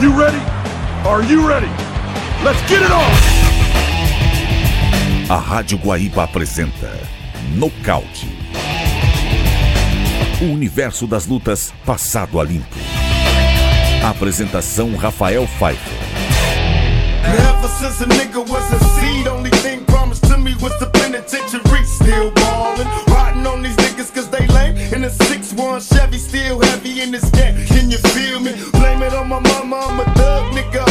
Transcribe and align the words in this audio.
you 0.00 0.12
ready? 0.12 0.40
Are 1.04 1.22
you 1.22 1.48
ready? 1.48 1.70
Let's 2.44 2.60
get 2.68 2.82
it 2.82 2.90
on! 2.90 3.12
A 5.30 5.40
Rádio 5.40 5.78
Guaíba 5.78 6.24
apresenta 6.24 6.88
Nocaute. 7.56 8.28
O 10.40 10.44
universo 10.44 11.06
das 11.06 11.26
lutas 11.26 11.74
passado 11.84 12.38
a 12.38 12.44
limpo. 12.44 12.76
Apresentação 14.04 14.94
Rafael 14.96 15.46
Pfeiffer. 15.46 15.98
Ever 17.24 17.68
since 17.68 18.00
a 18.00 18.06
nigga 18.06 18.40
was 18.48 18.72
a 18.72 18.78
seed, 19.00 19.26
only 19.26 19.50
thing 19.62 19.84
promised 19.84 20.24
to 20.28 20.38
me 20.38 20.54
was 20.60 20.78
the 20.78 20.86
penitentiary. 20.86 21.84
Still 21.84 22.30
ballin', 22.32 22.86
riding 23.08 23.46
on 23.46 23.62
these 23.62 23.76
niggas 23.76 24.14
cause. 24.14 24.27
In 24.94 25.04
a 25.04 25.10
6-1 25.10 25.80
Chevy, 25.82 26.18
still 26.18 26.58
heavy 26.60 27.02
in 27.02 27.12
this. 27.12 27.30
Can 27.30 27.90
you 27.90 27.98
feel 27.98 28.40
me? 28.40 28.52
Blame 28.72 29.02
it 29.02 29.14
on 29.14 29.28
my 29.28 29.38
mama, 29.38 29.76
I'm 29.76 30.00
a 30.00 30.04
thug 30.14 30.54
nigga. 30.54 30.84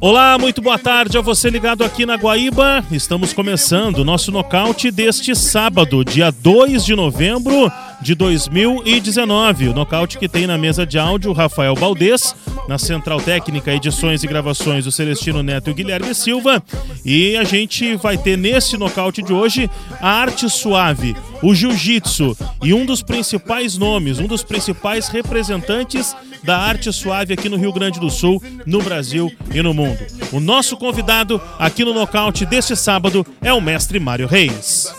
Olá, 0.00 0.38
muito 0.38 0.62
boa 0.62 0.78
tarde 0.78 1.18
a 1.18 1.20
você 1.20 1.50
ligado 1.50 1.82
aqui 1.82 2.06
na 2.06 2.14
Guaíba. 2.14 2.84
Estamos 2.90 3.32
começando 3.32 3.98
o 3.98 4.04
nosso 4.04 4.30
nocaute 4.30 4.92
deste 4.92 5.34
sábado, 5.34 6.04
dia 6.04 6.30
2 6.30 6.84
de 6.84 6.94
novembro 6.94 7.68
de 8.00 8.14
2019. 8.14 9.68
O 9.68 9.74
nocaute 9.74 10.18
que 10.18 10.28
tem 10.28 10.46
na 10.46 10.56
mesa 10.56 10.86
de 10.86 10.98
áudio 10.98 11.30
o 11.30 11.34
Rafael 11.34 11.74
Baldez, 11.74 12.34
na 12.68 12.78
Central 12.78 13.20
Técnica, 13.20 13.72
edições 13.72 14.22
e 14.22 14.26
gravações 14.26 14.84
do 14.84 14.92
Celestino 14.92 15.42
Neto 15.42 15.68
e 15.68 15.72
o 15.72 15.74
Guilherme 15.74 16.14
Silva. 16.14 16.62
E 17.04 17.36
a 17.36 17.44
gente 17.44 17.96
vai 17.96 18.16
ter 18.16 18.36
nesse 18.36 18.76
nocaute 18.76 19.22
de 19.22 19.32
hoje 19.32 19.70
a 20.00 20.10
arte 20.10 20.48
suave, 20.48 21.16
o 21.42 21.54
jiu-jitsu 21.54 22.36
e 22.62 22.72
um 22.74 22.84
dos 22.84 23.02
principais 23.02 23.76
nomes, 23.76 24.18
um 24.18 24.26
dos 24.26 24.42
principais 24.42 25.08
representantes 25.08 26.14
da 26.42 26.58
arte 26.58 26.92
suave 26.92 27.34
aqui 27.34 27.48
no 27.48 27.56
Rio 27.56 27.72
Grande 27.72 27.98
do 27.98 28.10
Sul, 28.10 28.42
no 28.64 28.82
Brasil 28.82 29.30
e 29.52 29.60
no 29.60 29.74
mundo. 29.74 29.98
O 30.32 30.40
nosso 30.40 30.76
convidado 30.76 31.40
aqui 31.58 31.84
no 31.84 31.94
nocaute 31.94 32.46
deste 32.46 32.76
sábado 32.76 33.26
é 33.40 33.52
o 33.52 33.60
mestre 33.60 33.98
Mário 33.98 34.26
Reis. 34.26 34.92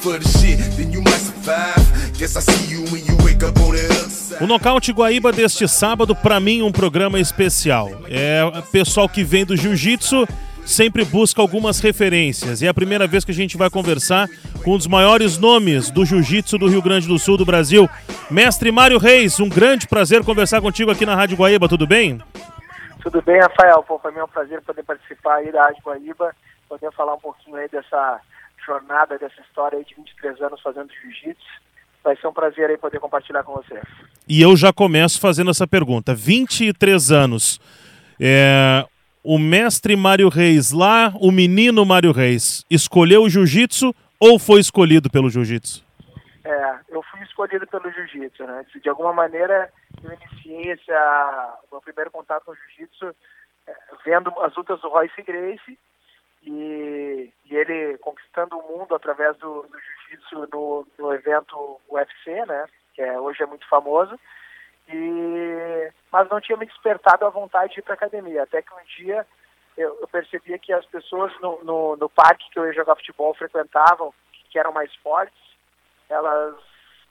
For 0.00 0.18
the 0.18 0.28
shit, 0.38 0.58
then 0.76 0.92
you 0.92 1.02
might 1.02 1.20
survive. 1.20 1.76
Guess 2.18 2.36
I 2.36 2.40
see 2.40 2.74
you 2.74 2.84
when 2.90 3.04
you 3.04 3.16
wake 3.24 3.44
up 3.44 3.58
on 3.60 3.72
the 3.72 3.84
other 3.84 4.10
side. 4.10 4.42
O 4.42 4.46
Nocaute 4.46 4.92
Guaíba 4.92 5.30
deste 5.30 5.68
sábado, 5.68 6.16
para 6.16 6.40
mim, 6.40 6.62
um 6.62 6.72
programa 6.72 7.20
especial. 7.20 7.90
É 8.08 8.42
pessoal 8.72 9.08
que 9.08 9.22
vem 9.22 9.44
do 9.44 9.56
jiu-jitsu 9.56 10.26
sempre 10.64 11.04
busca 11.04 11.40
algumas 11.40 11.80
referências. 11.80 12.62
E 12.62 12.66
é 12.66 12.68
a 12.68 12.74
primeira 12.74 13.06
vez 13.06 13.24
que 13.24 13.30
a 13.30 13.34
gente 13.34 13.56
vai 13.56 13.68
conversar 13.68 14.28
com 14.64 14.74
um 14.74 14.76
dos 14.76 14.86
maiores 14.86 15.36
nomes 15.36 15.90
do 15.90 16.04
jiu-jitsu 16.04 16.56
do 16.58 16.68
Rio 16.68 16.82
Grande 16.82 17.08
do 17.08 17.18
Sul 17.18 17.36
do 17.36 17.44
Brasil. 17.44 17.88
Mestre 18.30 18.70
Mário 18.70 18.98
Reis, 18.98 19.40
um 19.40 19.48
grande 19.48 19.86
prazer 19.88 20.24
conversar 20.24 20.60
contigo 20.60 20.90
aqui 20.90 21.04
na 21.04 21.14
Rádio 21.14 21.36
Guaíba, 21.36 21.68
tudo 21.68 21.86
bem? 21.86 22.20
Tudo 23.02 23.20
bem, 23.22 23.40
Rafael? 23.40 23.82
Pô, 23.82 23.98
para 23.98 24.12
mim 24.12 24.18
é 24.18 24.24
um 24.24 24.28
prazer 24.28 24.62
poder 24.62 24.82
participar 24.84 25.36
aí 25.36 25.50
da 25.50 25.62
Rádio 25.62 25.82
Guaíba, 25.84 26.34
poder 26.68 26.92
falar 26.92 27.14
um 27.14 27.20
pouquinho 27.20 27.56
aí 27.56 27.68
dessa 27.68 28.20
jornada, 28.70 29.18
dessa 29.18 29.40
história 29.40 29.78
aí 29.78 29.84
de 29.84 29.94
23 29.96 30.40
anos 30.42 30.60
fazendo 30.60 30.92
jiu-jitsu. 30.92 31.60
Vai 32.04 32.16
ser 32.16 32.28
um 32.28 32.32
prazer 32.32 32.70
aí 32.70 32.78
poder 32.78 33.00
compartilhar 33.00 33.42
com 33.42 33.52
você. 33.52 33.80
E 34.28 34.40
eu 34.40 34.56
já 34.56 34.72
começo 34.72 35.20
fazendo 35.20 35.50
essa 35.50 35.66
pergunta. 35.66 36.14
23 36.14 37.10
anos. 37.10 37.60
É, 38.18 38.86
o 39.24 39.38
mestre 39.38 39.96
Mário 39.96 40.28
Reis 40.28 40.70
lá, 40.70 41.12
o 41.20 41.32
menino 41.32 41.84
Mário 41.84 42.12
Reis, 42.12 42.64
escolheu 42.70 43.24
o 43.24 43.28
jiu-jitsu 43.28 43.94
ou 44.18 44.38
foi 44.38 44.60
escolhido 44.60 45.10
pelo 45.10 45.28
jiu-jitsu? 45.28 45.84
É, 46.44 46.78
eu 46.88 47.02
fui 47.02 47.20
escolhido 47.22 47.66
pelo 47.66 47.90
jiu-jitsu, 47.90 48.44
né? 48.44 48.64
De 48.82 48.88
alguma 48.88 49.12
maneira 49.12 49.70
eu 50.02 50.12
iniciei 50.12 50.72
esse, 50.72 50.90
a, 50.90 51.54
o 51.70 51.74
meu 51.74 51.80
primeiro 51.82 52.10
contato 52.10 52.44
com 52.44 52.52
o 52.52 52.54
jiu-jitsu 52.54 53.14
é, 53.66 53.74
vendo 54.04 54.32
as 54.40 54.54
lutas 54.56 54.80
do 54.80 54.88
Royce 54.88 55.22
Gracie 55.22 55.78
e, 56.42 57.32
e 57.44 57.56
ele 57.56 57.98
conquistando 57.98 58.56
o 58.56 58.78
mundo 58.78 58.94
através 58.94 59.36
do, 59.38 59.62
do 59.62 59.78
jiu-jitsu 59.78 60.48
no, 60.52 60.86
no 60.98 61.12
evento 61.12 61.80
UFC, 61.88 62.44
né? 62.46 62.66
Que 62.94 63.02
é, 63.02 63.20
hoje 63.20 63.42
é 63.42 63.46
muito 63.46 63.68
famoso. 63.68 64.18
E, 64.88 65.92
mas 66.10 66.28
não 66.28 66.40
tinha 66.40 66.56
me 66.56 66.66
despertado 66.66 67.24
a 67.24 67.30
vontade 67.30 67.74
de 67.74 67.80
ir 67.80 67.82
para 67.82 67.94
academia. 67.94 68.42
Até 68.42 68.62
que 68.62 68.72
um 68.72 68.84
dia 68.96 69.26
eu, 69.76 69.96
eu 70.00 70.08
percebia 70.08 70.58
que 70.58 70.72
as 70.72 70.84
pessoas 70.86 71.32
no, 71.40 71.62
no, 71.62 71.96
no 71.96 72.08
parque 72.08 72.50
que 72.50 72.58
eu 72.58 72.66
ia 72.66 72.72
jogar 72.72 72.96
futebol 72.96 73.34
frequentavam, 73.34 74.12
que 74.50 74.58
eram 74.58 74.72
mais 74.72 74.92
fortes, 74.96 75.38
elas 76.08 76.56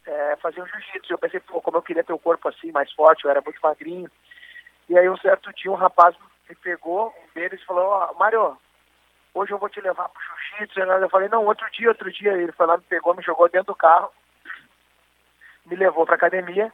é, 0.06 0.36
faziam 0.38 0.68
jiu-jitsu. 0.68 1.14
Eu 1.14 1.18
pensei, 1.18 1.40
pô, 1.40 1.62
como 1.62 1.78
eu 1.78 1.82
queria 1.82 2.04
ter 2.04 2.14
o 2.14 2.20
corpo 2.20 2.50
assim, 2.50 2.72
mais 2.72 2.92
forte, 2.92 3.24
eu 3.24 3.32
era 3.32 3.42
muito 3.42 3.60
magrinho. 3.62 4.10
E 4.90 4.98
aí 4.98 5.08
um 5.08 5.18
certo 5.18 5.54
dia 5.54 5.72
um 5.72 5.76
rapaz 5.76 6.16
me 6.50 6.56
pegou, 6.56 7.14
um 7.24 7.34
deles, 7.34 7.64
falou, 7.64 7.86
ó, 7.86 8.14
Mário, 8.16 8.58
hoje 9.34 9.52
eu 9.52 9.58
vou 9.58 9.70
te 9.70 9.82
levar 9.82 10.10
pro 10.10 10.22
jiu-jitsu. 10.22 10.80
Eu 10.80 11.10
falei, 11.10 11.30
não, 11.30 11.46
outro 11.46 11.70
dia, 11.72 11.90
outro 11.90 12.12
dia. 12.12 12.34
Ele 12.34 12.52
foi 12.52 12.66
lá, 12.66 12.78
me 12.78 12.84
pegou, 12.84 13.16
me 13.16 13.24
jogou 13.24 13.50
dentro 13.50 13.68
do 13.68 13.76
carro, 13.76 14.12
me 15.66 15.76
levou 15.76 16.06
pra 16.06 16.16
academia. 16.16 16.72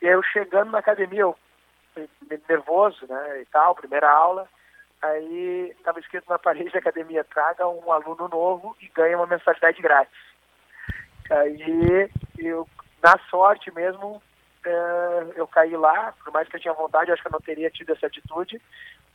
E 0.00 0.06
aí 0.06 0.12
eu 0.12 0.22
chegando 0.22 0.70
na 0.70 0.78
academia, 0.78 1.20
eu 1.20 1.36
nervoso, 2.48 3.06
né, 3.06 3.42
e 3.42 3.46
tal, 3.46 3.74
primeira 3.74 4.10
aula. 4.10 4.48
Aí 5.00 5.74
estava 5.76 5.98
escrito 5.98 6.28
na 6.28 6.38
parede 6.38 6.70
da 6.70 6.78
academia, 6.78 7.24
traga 7.24 7.66
um 7.66 7.92
aluno 7.92 8.28
novo 8.28 8.76
e 8.80 8.88
ganha 8.88 9.16
uma 9.16 9.26
mensalidade 9.26 9.82
grátis. 9.82 10.16
Aí 11.28 12.08
eu, 12.38 12.68
na 13.02 13.18
sorte 13.28 13.72
mesmo, 13.74 14.22
eh, 14.64 15.26
eu 15.34 15.46
caí 15.48 15.76
lá, 15.76 16.14
por 16.22 16.32
mais 16.32 16.48
que 16.48 16.56
eu 16.56 16.60
tinha 16.60 16.74
vontade, 16.74 17.10
acho 17.10 17.20
que 17.20 17.28
eu 17.28 17.32
não 17.32 17.40
teria 17.40 17.70
tido 17.70 17.92
essa 17.92 18.06
atitude. 18.06 18.62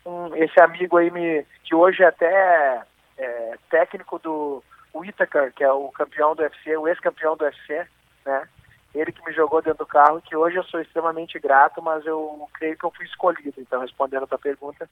Um, 0.07 0.33
esse 0.37 0.57
amigo 0.61 0.95
aí, 0.95 1.11
me, 1.11 1.45
que 1.65 1.75
hoje 1.75 2.01
é 2.01 2.07
até 2.07 2.81
é, 3.17 3.57
técnico 3.69 4.17
do 4.19 4.63
Whittaker, 4.95 5.51
que 5.53 5.65
é 5.65 5.71
o 5.71 5.89
campeão 5.89 6.33
do 6.33 6.43
UFC, 6.43 6.77
o 6.77 6.87
ex-campeão 6.87 7.35
do 7.35 7.43
UFC, 7.43 7.85
né? 8.25 8.47
Ele 8.95 9.11
que 9.11 9.23
me 9.25 9.33
jogou 9.33 9.61
dentro 9.61 9.79
do 9.79 9.85
carro, 9.85 10.21
que 10.21 10.33
hoje 10.33 10.55
eu 10.55 10.63
sou 10.63 10.79
extremamente 10.79 11.37
grato, 11.39 11.81
mas 11.81 12.05
eu 12.05 12.47
creio 12.53 12.77
que 12.77 12.85
eu 12.85 12.91
fui 12.91 13.05
escolhido, 13.05 13.59
então, 13.59 13.81
respondendo 13.81 14.23
a 14.23 14.27
tua 14.27 14.39
pergunta, 14.39 14.89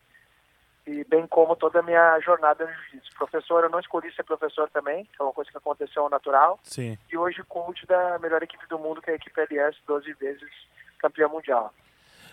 e 0.86 1.06
bem 1.06 1.26
como 1.26 1.56
toda 1.56 1.80
a 1.80 1.84
minha 1.84 2.20
jornada 2.20 2.66
no 2.66 2.74
jiu-jitsu. 2.74 3.16
Professor, 3.18 3.64
eu 3.64 3.70
não 3.70 3.80
escolhi 3.80 4.14
ser 4.14 4.24
professor 4.24 4.70
também, 4.70 5.08
é 5.18 5.24
uma 5.24 5.32
coisa 5.32 5.50
que 5.50 5.58
aconteceu 5.58 6.10
natural, 6.10 6.60
Sim. 6.62 6.98
e 7.10 7.18
hoje 7.18 7.42
coach 7.44 7.88
da 7.88 8.20
melhor 8.20 8.44
equipe 8.44 8.68
do 8.68 8.78
mundo, 8.78 9.02
que 9.02 9.10
é 9.12 9.14
a 9.14 9.16
equipe 9.16 9.40
LS, 9.40 9.78
12 9.88 10.12
vezes 10.16 10.52
campeã 11.00 11.30
mundial. 11.30 11.74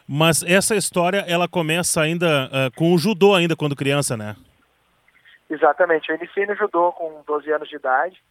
Mas 0.08 0.42
essa 0.42 0.74
história, 0.74 1.24
ela 1.28 1.48
começa 1.48 2.00
ainda 2.00 2.44
ah, 2.52 2.70
com 2.76 2.92
o 2.92 2.98
judô 2.98 3.34
ainda 3.34 3.56
quando 3.56 3.76
criança, 3.76 4.16
né? 4.16 4.36
Exatamente, 5.48 6.08
eu 6.08 6.16
iniciei 6.16 6.46
no 6.46 6.56
judô 6.56 6.92
com 6.92 7.22
12 7.26 7.52
anos 7.52 7.68
de 7.68 7.76
idade, 7.76 8.22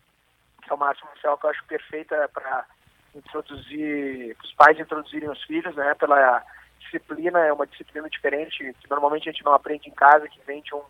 que 0.64 0.72
é 0.72 0.74
uma 0.74 0.88
marcial 0.88 1.38
que 1.38 1.46
eu 1.46 1.50
acho 1.52 1.64
perfeita 1.66 2.30
para 2.34 2.66
introduzir, 3.14 4.36
os 4.44 4.54
pais 4.54 4.80
introduzirem 4.80 5.30
os 5.30 5.44
filhos, 5.44 5.76
né, 5.76 5.94
pela 5.96 6.44
disciplina, 6.80 7.40
é 7.46 7.54
uma 7.54 7.68
disciplina 7.68 8.10
diferente, 8.10 8.74
que 8.80 8.90
normalmente 8.90 9.30
a 9.30 9.32
gente 9.32 9.46
não 9.46 9.54
aprende 9.54 9.88
em 9.88 9.94
casa, 9.94 10.28
que 10.28 10.40
vem 10.48 10.64
de 10.64 10.74
um, 10.74 10.82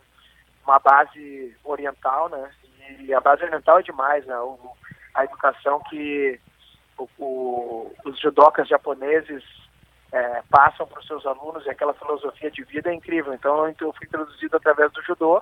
uma 0.63 0.79
base 0.79 1.53
oriental, 1.65 2.29
né, 2.29 2.49
e 2.99 3.13
a 3.13 3.19
base 3.19 3.43
oriental 3.43 3.79
é 3.79 3.83
demais, 3.83 4.25
né, 4.25 4.37
o, 4.39 4.57
a 5.13 5.25
educação 5.25 5.81
que 5.89 6.39
o, 6.97 7.09
o, 7.19 7.95
os 8.05 8.17
judocas 8.21 8.69
japoneses 8.69 9.43
é, 10.11 10.41
passam 10.49 10.85
para 10.85 10.99
os 10.99 11.07
seus 11.07 11.25
alunos 11.25 11.65
e 11.65 11.69
aquela 11.69 11.93
filosofia 11.93 12.51
de 12.51 12.63
vida 12.63 12.89
é 12.89 12.93
incrível. 12.93 13.33
Então 13.33 13.67
eu 13.67 13.93
fui 13.93 14.07
introduzido 14.07 14.57
através 14.57 14.91
do 14.91 15.01
judô 15.03 15.41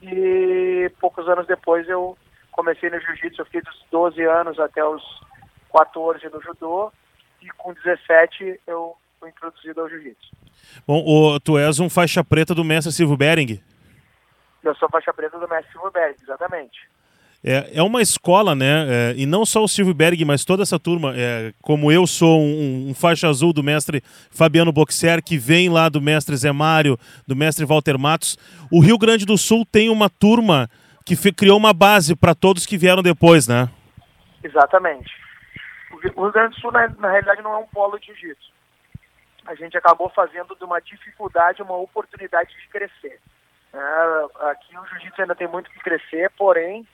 e 0.00 0.90
poucos 1.00 1.28
anos 1.28 1.46
depois 1.46 1.88
eu 1.88 2.16
comecei 2.52 2.90
no 2.90 3.00
jiu-jitsu. 3.00 3.40
Eu 3.40 3.46
fiquei 3.46 3.62
dos 3.62 3.84
12 3.90 4.22
anos 4.24 4.58
até 4.58 4.84
os 4.84 5.02
14 5.72 6.28
no 6.28 6.42
judô 6.42 6.92
e 7.42 7.48
com 7.50 7.72
17 7.72 8.60
eu 8.66 8.96
fui 9.20 9.28
introduzido 9.28 9.80
ao 9.80 9.88
jiu-jitsu. 9.88 10.30
Bom, 10.86 11.02
o, 11.04 11.38
tu 11.40 11.58
és 11.58 11.78
um 11.78 11.90
faixa 11.90 12.24
preta 12.24 12.54
do 12.54 12.64
mestre 12.64 12.92
Silvio 12.92 13.16
Bering. 13.16 13.60
Eu 14.66 14.74
sou 14.74 14.88
faixa 14.88 15.12
preta 15.12 15.38
do 15.38 15.48
mestre 15.48 15.70
Silverberg, 15.70 16.16
exatamente. 16.20 16.90
É, 17.48 17.78
é 17.78 17.82
uma 17.82 18.02
escola, 18.02 18.56
né? 18.56 18.86
é, 18.88 19.14
e 19.16 19.24
não 19.24 19.46
só 19.46 19.62
o 19.62 19.68
Silvio 19.68 19.94
Berg, 19.94 20.24
mas 20.24 20.44
toda 20.44 20.64
essa 20.64 20.80
turma. 20.80 21.14
é, 21.16 21.52
como 21.62 21.92
eu 21.92 22.04
sou 22.04 22.40
um, 22.40 22.88
um 22.90 22.94
faixa 22.94 23.28
azul 23.28 23.52
do 23.52 23.62
mestre 23.62 24.02
Fabiano 24.32 24.72
Boxer, 24.72 25.22
que 25.22 25.38
vem 25.38 25.68
lá 25.68 25.88
do 25.88 26.00
mestre 26.00 26.36
Zé 26.36 26.50
Mário, 26.50 26.98
do 27.24 27.36
mestre 27.36 27.64
Walter 27.64 27.96
Matos. 27.96 28.36
O 28.68 28.80
Rio 28.80 28.98
Grande 28.98 29.24
do 29.24 29.38
Sul 29.38 29.64
tem 29.64 29.88
uma 29.88 30.10
turma 30.10 30.68
que 31.04 31.14
criou 31.32 31.56
uma 31.56 31.72
base 31.72 32.16
para 32.16 32.34
todos 32.34 32.66
que 32.66 32.76
vieram 32.76 33.00
depois, 33.00 33.46
né? 33.46 33.70
Exatamente. 34.42 35.14
O 36.16 36.24
Rio 36.24 36.32
Grande 36.32 36.56
do 36.56 36.60
Sul, 36.60 36.72
na, 36.72 36.88
na 36.98 37.10
realidade, 37.12 37.42
não 37.42 37.54
é 37.54 37.58
um 37.58 37.66
polo 37.68 37.96
de 38.00 38.06
jiu-jitsu. 38.06 38.50
A 39.46 39.54
gente 39.54 39.78
acabou 39.78 40.10
fazendo 40.10 40.56
de 40.56 40.64
uma 40.64 40.80
dificuldade 40.80 41.62
uma 41.62 41.76
oportunidade 41.76 42.50
de 42.50 42.68
crescer. 42.68 43.20
É, 43.72 44.50
aqui 44.50 44.76
o 44.76 44.84
jiu-jitsu 44.86 45.22
ainda 45.22 45.36
tem 45.36 45.46
muito 45.46 45.70
que 45.70 45.78
crescer, 45.78 46.28
porém, 46.36 46.84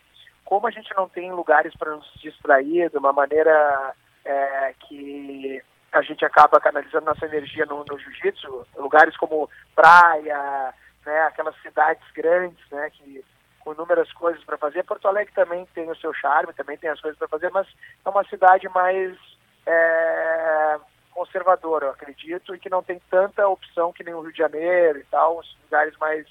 como 0.53 0.67
a 0.67 0.71
gente 0.71 0.95
não 0.95 1.09
tem 1.09 1.33
lugares 1.33 1.75
para 1.77 1.97
nos 1.97 2.13
distrair 2.21 2.91
de 2.91 2.99
uma 2.99 3.11
maneira 3.11 3.95
é, 4.23 4.75
que 4.81 5.63
a 5.91 6.03
gente 6.03 6.23
acaba 6.27 6.61
canalizando 6.61 7.07
nossa 7.07 7.25
energia 7.25 7.65
no, 7.65 7.83
no 7.83 7.99
jiu-jitsu, 7.99 8.67
lugares 8.77 9.17
como 9.17 9.49
praia, 9.75 10.75
né, 11.07 11.21
aquelas 11.23 11.57
cidades 11.63 12.05
grandes, 12.13 12.63
né, 12.71 12.91
que 12.91 13.25
com 13.61 13.73
inúmeras 13.73 14.13
coisas 14.13 14.45
para 14.45 14.59
fazer. 14.59 14.83
Porto 14.83 15.09
Alegre 15.09 15.33
também 15.33 15.67
tem 15.73 15.91
o 15.91 15.97
seu 15.97 16.13
charme, 16.13 16.53
também 16.53 16.77
tem 16.77 16.91
as 16.91 17.01
coisas 17.01 17.19
para 17.19 17.29
fazer, 17.29 17.51
mas 17.51 17.67
é 18.05 18.11
uma 18.11 18.25
cidade 18.25 18.69
mais 18.69 19.17
é, 19.65 20.79
conservadora, 21.13 21.87
eu 21.87 21.91
acredito, 21.93 22.55
e 22.55 22.59
que 22.59 22.69
não 22.69 22.83
tem 22.83 23.01
tanta 23.11 23.49
opção 23.49 23.91
que 23.91 24.05
nem 24.05 24.13
o 24.13 24.21
Rio 24.21 24.33
de 24.33 24.39
Janeiro 24.39 24.99
e 24.99 25.05
tal, 25.05 25.39
os 25.39 25.57
lugares 25.63 25.97
mais 25.97 26.27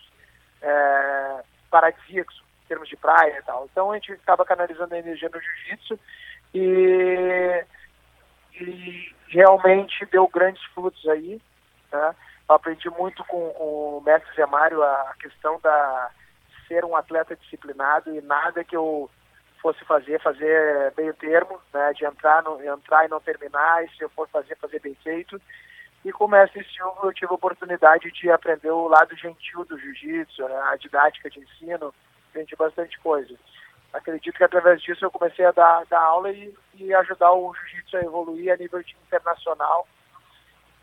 é, 0.62 1.42
paradisíacos 1.72 2.40
termos 2.72 2.88
de 2.88 2.96
praia 2.96 3.38
e 3.38 3.44
tal. 3.44 3.68
Então 3.70 3.92
a 3.92 3.96
gente 3.96 4.14
acaba 4.14 4.46
canalizando 4.46 4.96
a 4.96 5.00
energia 5.00 5.30
no 5.30 5.42
jiu-jitsu 5.42 6.00
e, 6.54 7.66
e 8.54 9.16
realmente 9.28 10.06
deu 10.06 10.26
grandes 10.30 10.64
frutos 10.74 11.06
aí. 11.10 11.42
Né? 11.92 12.16
Eu 12.48 12.56
aprendi 12.56 12.90
muito 12.90 13.26
com, 13.26 13.50
com 13.50 13.98
o 13.98 14.02
mestre 14.06 14.34
Zé 14.36 14.46
Mário 14.46 14.82
a 14.82 15.14
questão 15.20 15.60
da 15.60 16.12
ser 16.66 16.86
um 16.86 16.96
atleta 16.96 17.36
disciplinado 17.36 18.16
e 18.16 18.22
nada 18.22 18.64
que 18.64 18.78
eu 18.78 19.10
fosse 19.62 19.84
fazer, 19.84 20.22
fazer 20.22 20.94
meio 20.98 21.14
termo, 21.14 21.60
né, 21.74 21.92
de 21.94 22.06
entrar, 22.06 22.42
no, 22.42 22.64
entrar 22.64 23.06
e 23.06 23.10
não 23.10 23.20
terminar, 23.20 23.84
e 23.84 23.90
se 23.90 24.02
eu 24.02 24.10
for 24.10 24.28
fazer, 24.30 24.56
fazer 24.56 24.80
bem 24.80 24.96
feito. 25.04 25.40
E 26.04 26.12
com 26.12 26.26
o 26.26 26.28
mestre 26.30 26.66
Silva 26.74 27.02
eu 27.04 27.14
tive 27.14 27.32
a 27.32 27.36
oportunidade 27.36 28.10
de 28.10 28.32
aprender 28.32 28.72
o 28.72 28.88
lado 28.88 29.16
gentil 29.18 29.66
do 29.66 29.78
jiu-jitsu, 29.78 30.42
né, 30.48 30.62
a 30.72 30.78
didática 30.78 31.30
de 31.30 31.42
ensino, 31.42 31.94
aprendi 32.32 32.56
bastante 32.56 32.98
coisa. 33.00 33.36
Acredito 33.94 34.38
que 34.38 34.44
através 34.44 34.82
disso 34.82 35.04
eu 35.04 35.12
comecei 35.12 35.46
a 35.46 35.52
dar, 35.52 35.86
dar 35.90 36.02
aula 36.02 36.32
e, 36.32 36.54
e 36.76 36.94
ajudar 36.94 37.34
o 37.34 37.54
jiu-jitsu 37.54 37.98
a 37.98 38.02
evoluir 38.02 38.54
a 38.54 38.58
nível 38.58 38.80
internacional 38.80 39.86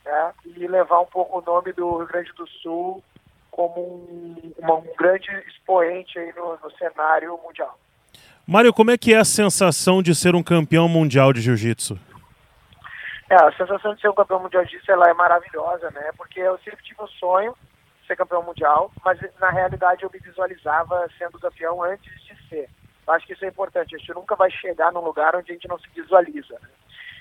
né, 0.04 0.32
e 0.44 0.66
levar 0.66 1.00
um 1.00 1.06
pouco 1.06 1.38
o 1.38 1.42
nome 1.42 1.72
do 1.72 1.96
Rio 1.96 2.06
Grande 2.06 2.32
do 2.34 2.46
Sul 2.46 3.02
como 3.50 3.80
um, 3.80 4.52
uma, 4.58 4.74
um 4.74 4.94
grande 4.96 5.30
expoente 5.48 6.18
aí 6.18 6.32
no, 6.36 6.58
no 6.62 6.70
cenário 6.72 7.38
mundial. 7.42 7.78
Mário, 8.46 8.72
como 8.72 8.90
é 8.90 8.98
que 8.98 9.12
é 9.12 9.18
a 9.18 9.24
sensação 9.24 10.02
de 10.02 10.14
ser 10.14 10.34
um 10.34 10.42
campeão 10.42 10.88
mundial 10.88 11.32
de 11.32 11.40
jiu-jitsu? 11.40 11.98
É, 13.30 13.34
a 13.34 13.52
sensação 13.52 13.94
de 13.94 14.00
ser 14.00 14.08
um 14.08 14.14
campeão 14.14 14.40
mundial 14.40 14.64
de 14.64 14.70
jiu-jitsu 14.70 14.92
ela 14.92 15.08
é 15.08 15.14
maravilhosa, 15.14 15.90
né? 15.90 16.10
Porque 16.16 16.40
eu 16.40 16.58
sempre 16.58 16.82
tive 16.84 17.00
o 17.00 17.04
um 17.04 17.08
sonho 17.08 17.54
ser 18.08 18.16
campeão 18.16 18.42
mundial, 18.42 18.90
mas 19.04 19.20
na 19.38 19.50
realidade 19.50 20.02
eu 20.02 20.10
me 20.12 20.18
visualizava 20.18 21.08
sendo 21.18 21.38
campeão 21.38 21.82
antes 21.82 22.10
de 22.24 22.48
ser. 22.48 22.68
Eu 23.06 23.12
acho 23.12 23.26
que 23.26 23.34
isso 23.34 23.44
é 23.44 23.48
importante. 23.48 23.94
A 23.94 23.98
gente 23.98 24.14
nunca 24.14 24.34
vai 24.34 24.50
chegar 24.50 24.92
num 24.92 25.00
lugar 25.00 25.36
onde 25.36 25.52
a 25.52 25.54
gente 25.54 25.68
não 25.68 25.78
se 25.78 25.88
visualiza. 25.90 26.58
Né? 26.60 26.68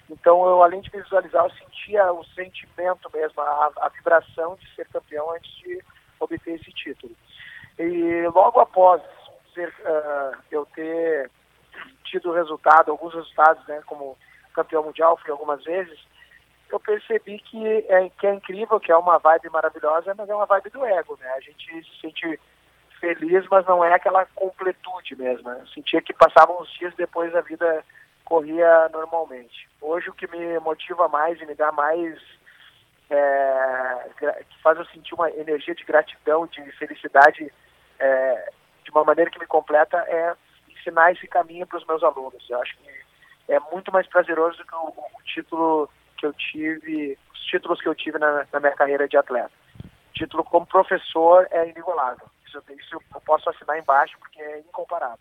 Então, 0.09 0.45
eu 0.45 0.63
além 0.63 0.81
de 0.81 0.89
visualizar, 0.89 1.45
eu 1.45 1.51
sentia 1.51 2.11
o 2.11 2.23
sentimento 2.25 3.09
mesmo, 3.13 3.41
a, 3.41 3.71
a 3.81 3.89
vibração 3.89 4.55
de 4.55 4.75
ser 4.75 4.87
campeão 4.87 5.29
antes 5.31 5.51
de 5.57 5.81
obter 6.19 6.55
esse 6.55 6.71
título. 6.71 7.13
E 7.77 8.27
logo 8.33 8.59
após 8.59 9.01
ser, 9.53 9.69
uh, 9.69 10.37
eu 10.49 10.65
ter 10.67 11.29
tido 12.05 12.31
resultado, 12.31 12.91
alguns 12.91 13.13
resultados, 13.13 13.65
né, 13.67 13.81
como 13.85 14.17
campeão 14.53 14.83
mundial, 14.83 15.17
fui 15.17 15.31
algumas 15.31 15.63
vezes, 15.63 15.99
eu 16.69 16.79
percebi 16.79 17.39
que 17.39 17.65
é, 17.89 18.09
que 18.09 18.27
é 18.27 18.33
incrível, 18.33 18.79
que 18.79 18.91
é 18.91 18.97
uma 18.97 19.17
vibe 19.17 19.49
maravilhosa, 19.49 20.13
mas 20.15 20.29
é 20.29 20.35
uma 20.35 20.45
vibe 20.45 20.69
do 20.69 20.85
ego, 20.85 21.17
né? 21.19 21.29
A 21.35 21.39
gente 21.39 21.83
se 21.83 22.01
sente 22.01 22.39
feliz, 22.99 23.45
mas 23.49 23.65
não 23.65 23.83
é 23.83 23.93
aquela 23.93 24.25
completude 24.27 25.15
mesmo. 25.15 25.49
Né? 25.49 25.57
Eu 25.61 25.67
sentia 25.67 26.01
que 26.01 26.13
passavam 26.13 26.59
uns 26.61 26.71
dias 26.73 26.93
depois 26.95 27.33
a 27.35 27.41
vida 27.41 27.83
corria 28.25 28.89
normalmente. 28.89 29.69
Hoje 29.79 30.09
o 30.09 30.13
que 30.13 30.27
me 30.27 30.59
motiva 30.59 31.07
mais 31.07 31.39
e 31.39 31.45
me 31.45 31.55
dá 31.55 31.71
mais 31.71 32.19
é, 33.09 34.09
que 34.19 34.61
faz 34.61 34.77
eu 34.77 34.85
sentir 34.85 35.13
uma 35.13 35.31
energia 35.31 35.73
de 35.73 35.83
gratidão, 35.83 36.45
de 36.47 36.61
felicidade 36.73 37.51
é, 37.99 38.51
de 38.83 38.91
uma 38.91 39.03
maneira 39.03 39.31
que 39.31 39.39
me 39.39 39.47
completa 39.47 39.97
é 40.07 40.35
ensinar 40.69 41.11
esse 41.11 41.27
caminho 41.27 41.65
para 41.65 41.77
os 41.77 41.85
meus 41.85 42.03
alunos. 42.03 42.45
Eu 42.49 42.61
acho 42.61 42.77
que 42.77 42.89
é 43.53 43.59
muito 43.71 43.91
mais 43.91 44.07
prazeroso 44.07 44.57
do 44.57 44.65
que 44.65 44.75
o, 44.75 44.87
o 44.87 45.23
título 45.23 45.89
que 46.17 46.25
eu 46.25 46.33
tive, 46.33 47.17
os 47.33 47.39
títulos 47.41 47.81
que 47.81 47.87
eu 47.87 47.95
tive 47.95 48.17
na, 48.17 48.45
na, 48.51 48.59
minha 48.59 48.73
carreira 48.73 49.07
de 49.07 49.17
atleta. 49.17 49.51
Título 50.13 50.43
como 50.43 50.65
professor 50.65 51.47
é 51.51 51.69
inigualável. 51.69 52.25
Isso, 52.45 52.61
isso 52.77 53.01
eu 53.13 53.21
posso 53.21 53.49
assinar 53.49 53.77
embaixo 53.77 54.17
porque 54.19 54.41
é 54.41 54.59
incomparável. 54.59 55.19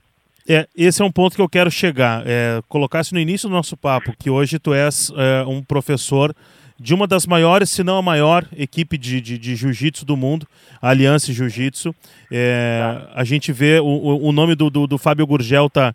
É, 0.48 0.68
esse 0.76 1.02
é 1.02 1.04
um 1.04 1.10
ponto 1.10 1.34
que 1.34 1.42
eu 1.42 1.48
quero 1.48 1.70
chegar. 1.70 2.22
É, 2.26 2.62
colocasse 2.68 3.12
no 3.12 3.18
início 3.18 3.48
do 3.48 3.54
nosso 3.54 3.76
papo 3.76 4.16
que 4.16 4.30
hoje 4.30 4.58
tu 4.58 4.72
és 4.72 5.12
é, 5.16 5.44
um 5.46 5.62
professor 5.62 6.34
de 6.78 6.94
uma 6.94 7.06
das 7.06 7.26
maiores, 7.26 7.70
se 7.70 7.82
não 7.82 7.96
a 7.96 8.02
maior 8.02 8.46
equipe 8.56 8.98
de, 8.98 9.20
de, 9.20 9.38
de 9.38 9.56
jiu-jitsu 9.56 10.04
do 10.04 10.16
mundo, 10.16 10.46
a 10.80 10.90
Aliança 10.90 11.32
Jiu-Jitsu. 11.32 11.94
É, 12.30 13.08
a 13.14 13.24
gente 13.24 13.50
vê 13.50 13.80
o, 13.80 14.28
o 14.28 14.30
nome 14.30 14.54
do, 14.54 14.68
do, 14.68 14.86
do 14.86 14.98
Fábio 14.98 15.26
Gurgel 15.26 15.70
tá, 15.70 15.92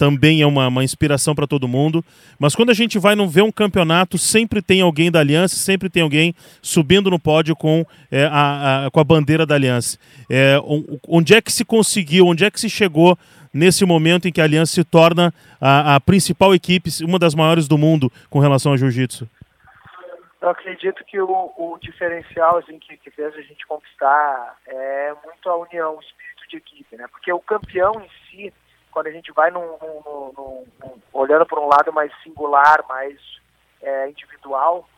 também 0.00 0.40
é 0.40 0.46
uma, 0.46 0.66
uma 0.68 0.82
inspiração 0.82 1.34
para 1.34 1.46
todo 1.46 1.68
mundo. 1.68 2.02
Mas 2.38 2.56
quando 2.56 2.70
a 2.70 2.74
gente 2.74 2.98
vai 2.98 3.14
não 3.14 3.28
ver 3.28 3.42
um 3.42 3.52
campeonato, 3.52 4.16
sempre 4.16 4.62
tem 4.62 4.80
alguém 4.80 5.10
da 5.10 5.20
Aliança, 5.20 5.56
sempre 5.56 5.90
tem 5.90 6.02
alguém 6.02 6.34
subindo 6.62 7.10
no 7.10 7.18
pódio 7.18 7.54
com, 7.54 7.84
é, 8.10 8.24
a, 8.24 8.86
a, 8.86 8.90
com 8.90 8.98
a 8.98 9.04
bandeira 9.04 9.44
da 9.44 9.56
Aliança. 9.56 9.98
É, 10.30 10.56
onde 11.06 11.34
é 11.34 11.42
que 11.42 11.52
se 11.52 11.66
conseguiu, 11.66 12.26
onde 12.26 12.46
é 12.46 12.50
que 12.50 12.58
se 12.58 12.70
chegou 12.70 13.14
nesse 13.52 13.84
momento 13.84 14.26
em 14.26 14.32
que 14.32 14.40
a 14.40 14.44
Aliança 14.44 14.72
se 14.72 14.84
torna 14.84 15.34
a, 15.60 15.96
a 15.96 16.00
principal 16.00 16.54
equipe, 16.54 16.88
uma 17.04 17.18
das 17.18 17.34
maiores 17.34 17.68
do 17.68 17.76
mundo 17.76 18.10
com 18.30 18.38
relação 18.38 18.72
ao 18.72 18.78
jiu-jitsu? 18.78 19.28
Eu 20.40 20.48
acredito 20.48 21.04
que 21.04 21.20
o, 21.20 21.52
o 21.58 21.78
diferencial 21.78 22.56
assim, 22.56 22.78
que, 22.78 22.96
que 22.96 23.10
fez 23.10 23.34
a 23.34 23.42
gente 23.42 23.66
conquistar 23.66 24.56
é 24.66 25.12
muito 25.26 25.46
a 25.50 25.56
união, 25.58 25.96
o 25.96 26.00
espírito 26.00 26.48
de 26.48 26.56
equipe, 26.56 26.96
né? 26.96 27.06
Porque 27.08 27.30
o 27.30 27.40
campeão 27.40 27.92
em 28.00 28.08
si, 28.30 28.54
quando 28.90 29.06
a 29.08 29.12
gente 29.12 29.32
vai 29.32 29.50
num, 29.50 29.60
num, 29.78 30.02
num, 30.06 30.66
num 30.82 31.02
olhando 31.12 31.46
por 31.46 31.58
um 31.58 31.66
lado 31.66 31.92
mais 31.92 32.12
singular, 32.22 32.84
mais 32.88 33.18
é, 33.82 34.08
individual, 34.08 34.88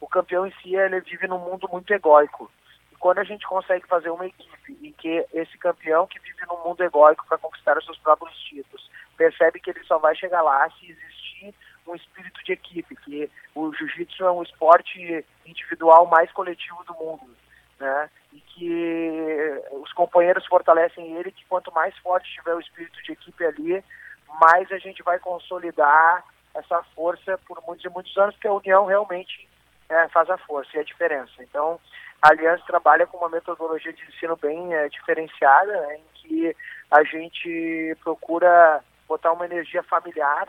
o 0.00 0.06
campeão 0.06 0.46
em 0.46 0.52
si 0.62 0.74
ele 0.76 1.00
vive 1.00 1.26
num 1.26 1.38
mundo 1.38 1.68
muito 1.70 1.92
egóico. 1.92 2.50
E 2.92 2.96
quando 2.96 3.18
a 3.18 3.24
gente 3.24 3.46
consegue 3.46 3.86
fazer 3.86 4.10
uma 4.10 4.26
equipe 4.26 4.78
em 4.82 4.92
que 4.92 5.26
esse 5.32 5.56
campeão 5.58 6.06
que 6.06 6.18
vive 6.20 6.44
num 6.46 6.62
mundo 6.62 6.82
egóico 6.82 7.26
para 7.26 7.38
conquistar 7.38 7.78
os 7.78 7.84
seus 7.84 7.98
próprios 7.98 8.36
títulos 8.42 8.90
percebe 9.16 9.60
que 9.60 9.70
ele 9.70 9.84
só 9.84 9.98
vai 9.98 10.14
chegar 10.14 10.42
lá 10.42 10.68
se 10.70 10.90
existir 10.90 11.54
um 11.86 11.94
espírito 11.94 12.42
de 12.44 12.52
equipe, 12.52 12.96
que 12.96 13.30
o 13.54 13.72
jiu-jitsu 13.74 14.24
é 14.24 14.32
um 14.32 14.42
esporte 14.42 15.24
individual 15.44 16.06
mais 16.06 16.30
coletivo 16.32 16.82
do 16.84 16.94
mundo, 16.94 17.36
né? 17.84 18.10
E 18.32 18.40
que 18.40 19.62
os 19.72 19.92
companheiros 19.92 20.46
fortalecem 20.46 21.16
ele, 21.16 21.30
que 21.30 21.44
quanto 21.44 21.72
mais 21.72 21.96
forte 21.98 22.32
tiver 22.34 22.54
o 22.54 22.60
espírito 22.60 23.00
de 23.02 23.12
equipe 23.12 23.44
ali, 23.44 23.84
mais 24.40 24.70
a 24.72 24.78
gente 24.78 25.02
vai 25.02 25.18
consolidar 25.18 26.24
essa 26.54 26.82
força 26.94 27.38
por 27.46 27.62
muitos 27.66 27.84
e 27.84 27.88
muitos 27.88 28.16
anos, 28.16 28.34
porque 28.34 28.48
a 28.48 28.52
união 28.52 28.86
realmente 28.86 29.48
é, 29.88 30.08
faz 30.08 30.30
a 30.30 30.38
força 30.38 30.70
e 30.76 30.80
a 30.80 30.84
diferença. 30.84 31.32
Então, 31.40 31.78
a 32.22 32.30
Aliança 32.30 32.64
trabalha 32.66 33.06
com 33.06 33.18
uma 33.18 33.28
metodologia 33.28 33.92
de 33.92 34.02
ensino 34.04 34.36
bem 34.36 34.74
é, 34.74 34.88
diferenciada, 34.88 35.72
né, 35.72 35.96
em 35.96 36.04
que 36.14 36.56
a 36.90 37.04
gente 37.04 37.96
procura 38.02 38.82
botar 39.06 39.32
uma 39.32 39.44
energia 39.44 39.82
familiar 39.82 40.48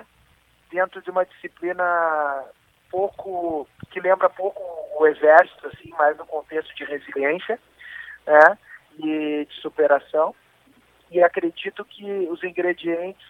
dentro 0.71 1.01
de 1.01 1.11
uma 1.11 1.25
disciplina 1.25 2.45
pouco 2.95 3.67
que 3.91 3.99
lembra 3.99 4.29
pouco 4.29 4.61
o 4.97 5.05
exército, 5.05 5.67
assim, 5.67 5.89
mais 5.89 6.17
no 6.17 6.25
contexto 6.25 6.73
de 6.75 6.85
resiliência, 6.85 7.59
né, 8.25 8.57
e 8.97 9.45
de 9.45 9.55
superação. 9.55 10.33
E 11.11 11.21
acredito 11.21 11.83
que 11.83 12.05
os 12.31 12.41
ingredientes 12.41 13.27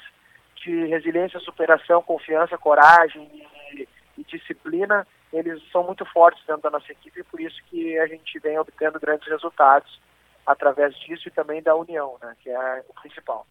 de 0.57 0.85
resiliência, 0.85 1.39
superação, 1.39 2.03
confiança, 2.03 2.59
coragem 2.59 3.27
e, 3.73 3.87
e 4.19 4.23
disciplina, 4.25 5.05
eles 5.33 5.59
são 5.71 5.83
muito 5.83 6.05
fortes 6.05 6.45
dentro 6.45 6.61
da 6.61 6.69
nossa 6.69 6.91
equipe, 6.91 7.19
e 7.19 7.23
por 7.23 7.41
isso 7.41 7.59
que 7.65 7.97
a 7.97 8.05
gente 8.05 8.37
vem 8.39 8.59
obtendo 8.59 8.99
grandes 8.99 9.27
resultados 9.27 9.99
através 10.45 10.95
disso 10.99 11.27
e 11.27 11.31
também 11.31 11.61
da 11.63 11.75
união, 11.75 12.17
né, 12.21 12.35
que 12.43 12.51
é 12.51 12.83
o 12.87 12.93
principal. 13.01 13.47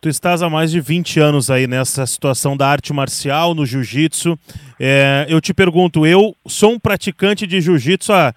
Tu 0.00 0.08
estás 0.08 0.42
há 0.42 0.50
mais 0.50 0.70
de 0.70 0.80
20 0.80 1.20
anos 1.20 1.50
aí 1.50 1.66
nessa 1.66 2.06
situação 2.06 2.56
da 2.56 2.68
arte 2.68 2.92
marcial, 2.92 3.54
no 3.54 3.64
jiu-jitsu. 3.64 4.38
É, 4.78 5.26
eu 5.28 5.40
te 5.40 5.54
pergunto, 5.54 6.06
eu 6.06 6.36
sou 6.46 6.72
um 6.72 6.78
praticante 6.78 7.46
de 7.46 7.60
jiu-jitsu 7.60 8.12
há 8.12 8.34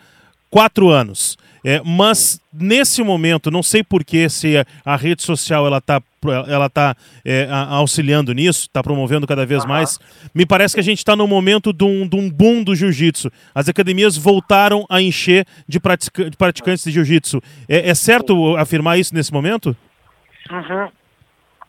quatro 0.50 0.90
anos. 0.90 1.38
É, 1.64 1.82
mas 1.84 2.40
nesse 2.54 3.04
momento, 3.04 3.52
não 3.52 3.62
sei 3.62 3.84
porquê, 3.84 4.30
se 4.30 4.66
a 4.86 4.96
rede 4.96 5.22
social 5.24 5.68
ela 5.68 5.80
está 5.80 6.02
ela 6.48 6.70
tá, 6.70 6.98
é, 7.24 7.48
auxiliando 7.50 8.34
nisso, 8.34 8.68
está 8.68 8.84
promovendo 8.84 9.26
cada 9.26 9.46
vez 9.46 9.64
uhum. 9.64 9.70
mais. 9.70 9.98
Me 10.34 10.46
parece 10.46 10.74
que 10.74 10.82
a 10.82 10.84
gente 10.84 10.98
está 10.98 11.16
no 11.16 11.26
momento 11.26 11.72
de 11.72 11.86
um, 11.86 12.06
de 12.06 12.16
um 12.16 12.30
boom 12.30 12.62
do 12.62 12.76
jiu-jitsu. 12.76 13.32
As 13.56 13.70
academias 13.70 14.18
voltaram 14.18 14.86
a 14.90 15.02
encher 15.02 15.46
de, 15.66 15.80
pratica, 15.80 16.30
de 16.30 16.36
praticantes 16.36 16.84
de 16.84 16.92
jiu-jitsu. 16.92 17.42
É, 17.70 17.90
é, 17.90 17.96
certo 17.96 18.58
afirmar 18.58 19.00
isso 19.00 19.16
nesse 19.16 19.32
momento? 19.32 19.76
Uhum 20.52 20.90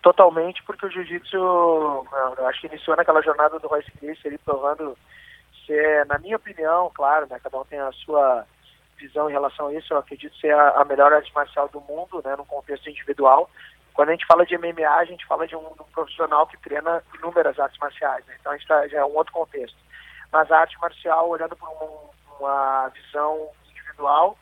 totalmente, 0.02 0.62
porque 0.64 0.86
o 0.86 0.90
jiu-jitsu, 0.90 2.06
acho 2.46 2.60
que 2.60 2.66
iniciou 2.68 2.96
naquela 2.96 3.22
jornada 3.22 3.58
do 3.58 3.68
Royce 3.68 3.90
Gracie 4.00 4.26
ali, 4.26 4.38
provando 4.38 4.96
ser, 5.66 6.06
na 6.06 6.18
minha 6.18 6.36
opinião, 6.36 6.90
claro, 6.94 7.26
né, 7.28 7.38
cada 7.42 7.58
um 7.58 7.64
tem 7.64 7.78
a 7.78 7.92
sua 7.92 8.44
visão 8.98 9.28
em 9.28 9.32
relação 9.32 9.68
a 9.68 9.74
isso, 9.74 9.92
eu 9.92 9.98
acredito 9.98 10.36
ser 10.38 10.54
a, 10.54 10.80
a 10.80 10.84
melhor 10.84 11.12
arte 11.12 11.32
marcial 11.34 11.68
do 11.68 11.80
mundo, 11.82 12.22
né, 12.24 12.34
no 12.36 12.44
contexto 12.44 12.88
individual. 12.88 13.48
Quando 13.94 14.10
a 14.10 14.12
gente 14.12 14.26
fala 14.26 14.46
de 14.46 14.56
MMA, 14.56 14.88
a 14.88 15.04
gente 15.04 15.26
fala 15.26 15.46
de 15.46 15.56
um, 15.56 15.66
um 15.66 15.92
profissional 15.92 16.46
que 16.46 16.56
treina 16.58 17.02
inúmeras 17.18 17.58
artes 17.58 17.78
marciais, 17.78 18.24
né, 18.26 18.36
então 18.40 18.52
a 18.52 18.56
gente 18.56 18.66
tá, 18.66 18.86
já 18.88 18.98
é 18.98 19.04
um 19.04 19.14
outro 19.14 19.32
contexto. 19.32 19.76
Mas 20.32 20.50
a 20.50 20.60
arte 20.60 20.78
marcial, 20.80 21.28
olhando 21.28 21.56
por 21.56 21.68
um, 21.68 22.38
uma 22.38 22.88
visão 22.88 23.48
individual, 23.70 24.36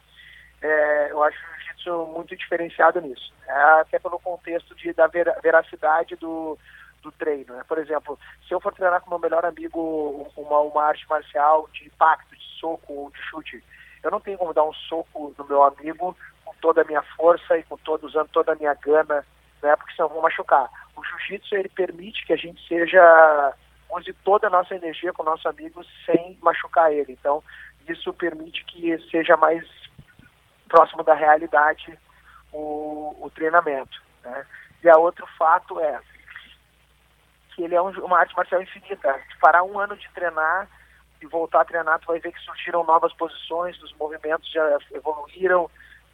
é, 0.63 1.11
eu 1.11 1.23
acho 1.23 1.39
muito 1.87 2.37
diferenciado 2.37 3.01
nisso. 3.01 3.33
É, 3.47 3.53
até 3.81 3.99
pelo 3.99 4.19
contexto 4.19 4.75
de, 4.75 4.93
da 4.93 5.07
veracidade 5.07 6.17
do, 6.17 6.59
do 7.03 7.13
treino. 7.13 7.55
Né? 7.55 7.65
Por 7.67 7.79
exemplo, 7.79 8.19
se 8.47 8.55
eu 8.55 8.61
for 8.61 8.73
treinar 8.73 9.01
com 9.01 9.11
meu 9.11 9.19
melhor 9.19 9.45
amigo 9.45 10.31
uma, 10.37 10.61
uma 10.61 10.85
arte 10.85 11.07
marcial 11.09 11.69
de 11.73 11.87
impacto, 11.87 12.37
de 12.37 12.45
soco 12.59 12.93
ou 12.93 13.11
de 13.11 13.19
chute, 13.23 13.65
eu 14.03 14.11
não 14.11 14.21
tenho 14.21 14.39
como 14.39 14.55
dar 14.55 14.65
um 14.65 14.73
soco 14.73 15.35
no 15.37 15.45
meu 15.45 15.63
amigo 15.63 16.17
com 16.45 16.55
toda 16.61 16.83
a 16.83 16.85
minha 16.85 17.03
força 17.17 17.59
e 17.59 17.63
com 17.65 17.77
todo, 17.77 18.05
usando 18.05 18.29
toda 18.29 18.53
a 18.53 18.57
minha 18.57 18.75
gana, 18.75 19.25
né? 19.63 19.77
porque 19.77 19.95
senão 19.95 20.09
eu 20.09 20.15
vou 20.15 20.23
machucar. 20.23 20.71
O 20.97 21.05
jiu-jitsu 21.05 21.55
ele 21.55 21.69
permite 21.69 22.25
que 22.27 22.33
a 22.33 22.37
gente 22.37 22.67
seja 22.67 23.55
use 23.91 24.13
toda 24.25 24.49
a 24.49 24.51
nossa 24.51 24.75
energia 24.75 25.13
com 25.13 25.23
o 25.23 25.27
nosso 25.27 25.49
amigo 25.49 25.83
sem 26.05 26.39
machucar 26.43 26.93
ele. 26.93 27.13
Então, 27.13 27.43
isso 27.89 28.13
permite 28.13 28.65
que 28.67 28.99
seja 29.11 29.37
mais 29.37 29.65
próximo 30.69 31.03
da 31.03 31.15
realidade 31.15 31.99
o, 32.53 33.17
o 33.21 33.31
treinamento. 33.31 34.01
Né? 34.23 34.47
E 34.83 34.89
a 34.89 34.97
outro 34.97 35.27
fato 35.39 35.81
é 35.81 36.01
que 37.55 37.63
ele 37.63 37.75
é 37.75 37.83
um, 37.83 37.91
uma 38.05 38.21
arte 38.21 38.37
marcial 38.37 38.63
infinita. 38.63 39.21
Se 39.31 39.39
parar 39.39 39.65
um 39.65 39.79
ano 39.79 39.97
de 39.97 40.09
treinar 40.11 40.69
e 41.21 41.27
voltar 41.27 41.63
a 41.63 41.65
treinar, 41.65 41.99
tu 41.99 42.07
vai 42.07 42.21
ver 42.21 42.33
que 42.33 42.41
surgiram 42.41 42.85
novas 42.85 43.13
posições, 43.15 43.81
os 43.83 43.93
movimentos 43.95 44.51
já 44.51 44.79
evoluíram. 44.93 45.69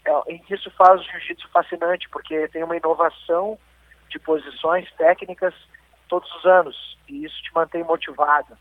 É, 0.05 0.33
e 0.33 0.43
isso 0.51 0.71
faz 0.73 1.01
o 1.01 1.05
jiu-jitsu 1.05 1.49
fascinante, 1.51 2.09
porque 2.09 2.49
tem 2.49 2.63
uma 2.63 2.77
inovação 2.77 3.59
de 4.09 4.19
posições 4.19 4.91
técnicas 4.93 5.55
todos 6.09 6.31
os 6.37 6.45
anos, 6.47 6.99
e 7.09 7.25
isso 7.25 7.43
te 7.43 7.55
mantém 7.55 7.83
motivado. 7.83 8.57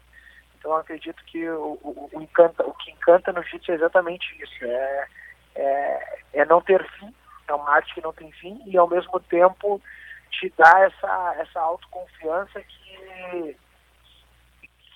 Então 0.58 0.76
acredito 0.76 1.24
que 1.26 1.48
o, 1.50 1.78
o, 1.84 2.10
o, 2.14 2.22
encanta, 2.22 2.66
o 2.66 2.74
que 2.74 2.92
encanta 2.92 3.32
no 3.32 3.42
jiu-jitsu 3.44 3.72
é 3.72 3.76
exatamente 3.76 4.26
isso, 4.42 4.66
é, 4.66 5.08
é, 5.56 6.20
é 6.34 6.46
não 6.46 6.62
ter 6.62 6.84
fim, 7.00 7.14
é 7.48 7.54
uma 7.54 7.70
arte 7.72 7.94
que 7.94 8.02
não 8.02 8.14
tem 8.14 8.32
fim, 8.32 8.62
e 8.66 8.78
ao 8.78 8.90
mesmo 8.90 9.20
tempo 9.20 9.82
te 10.32 10.52
dá 10.58 10.80
essa, 10.80 11.36
essa 11.40 11.60
autoconfiança 11.60 12.62
que, 12.62 13.56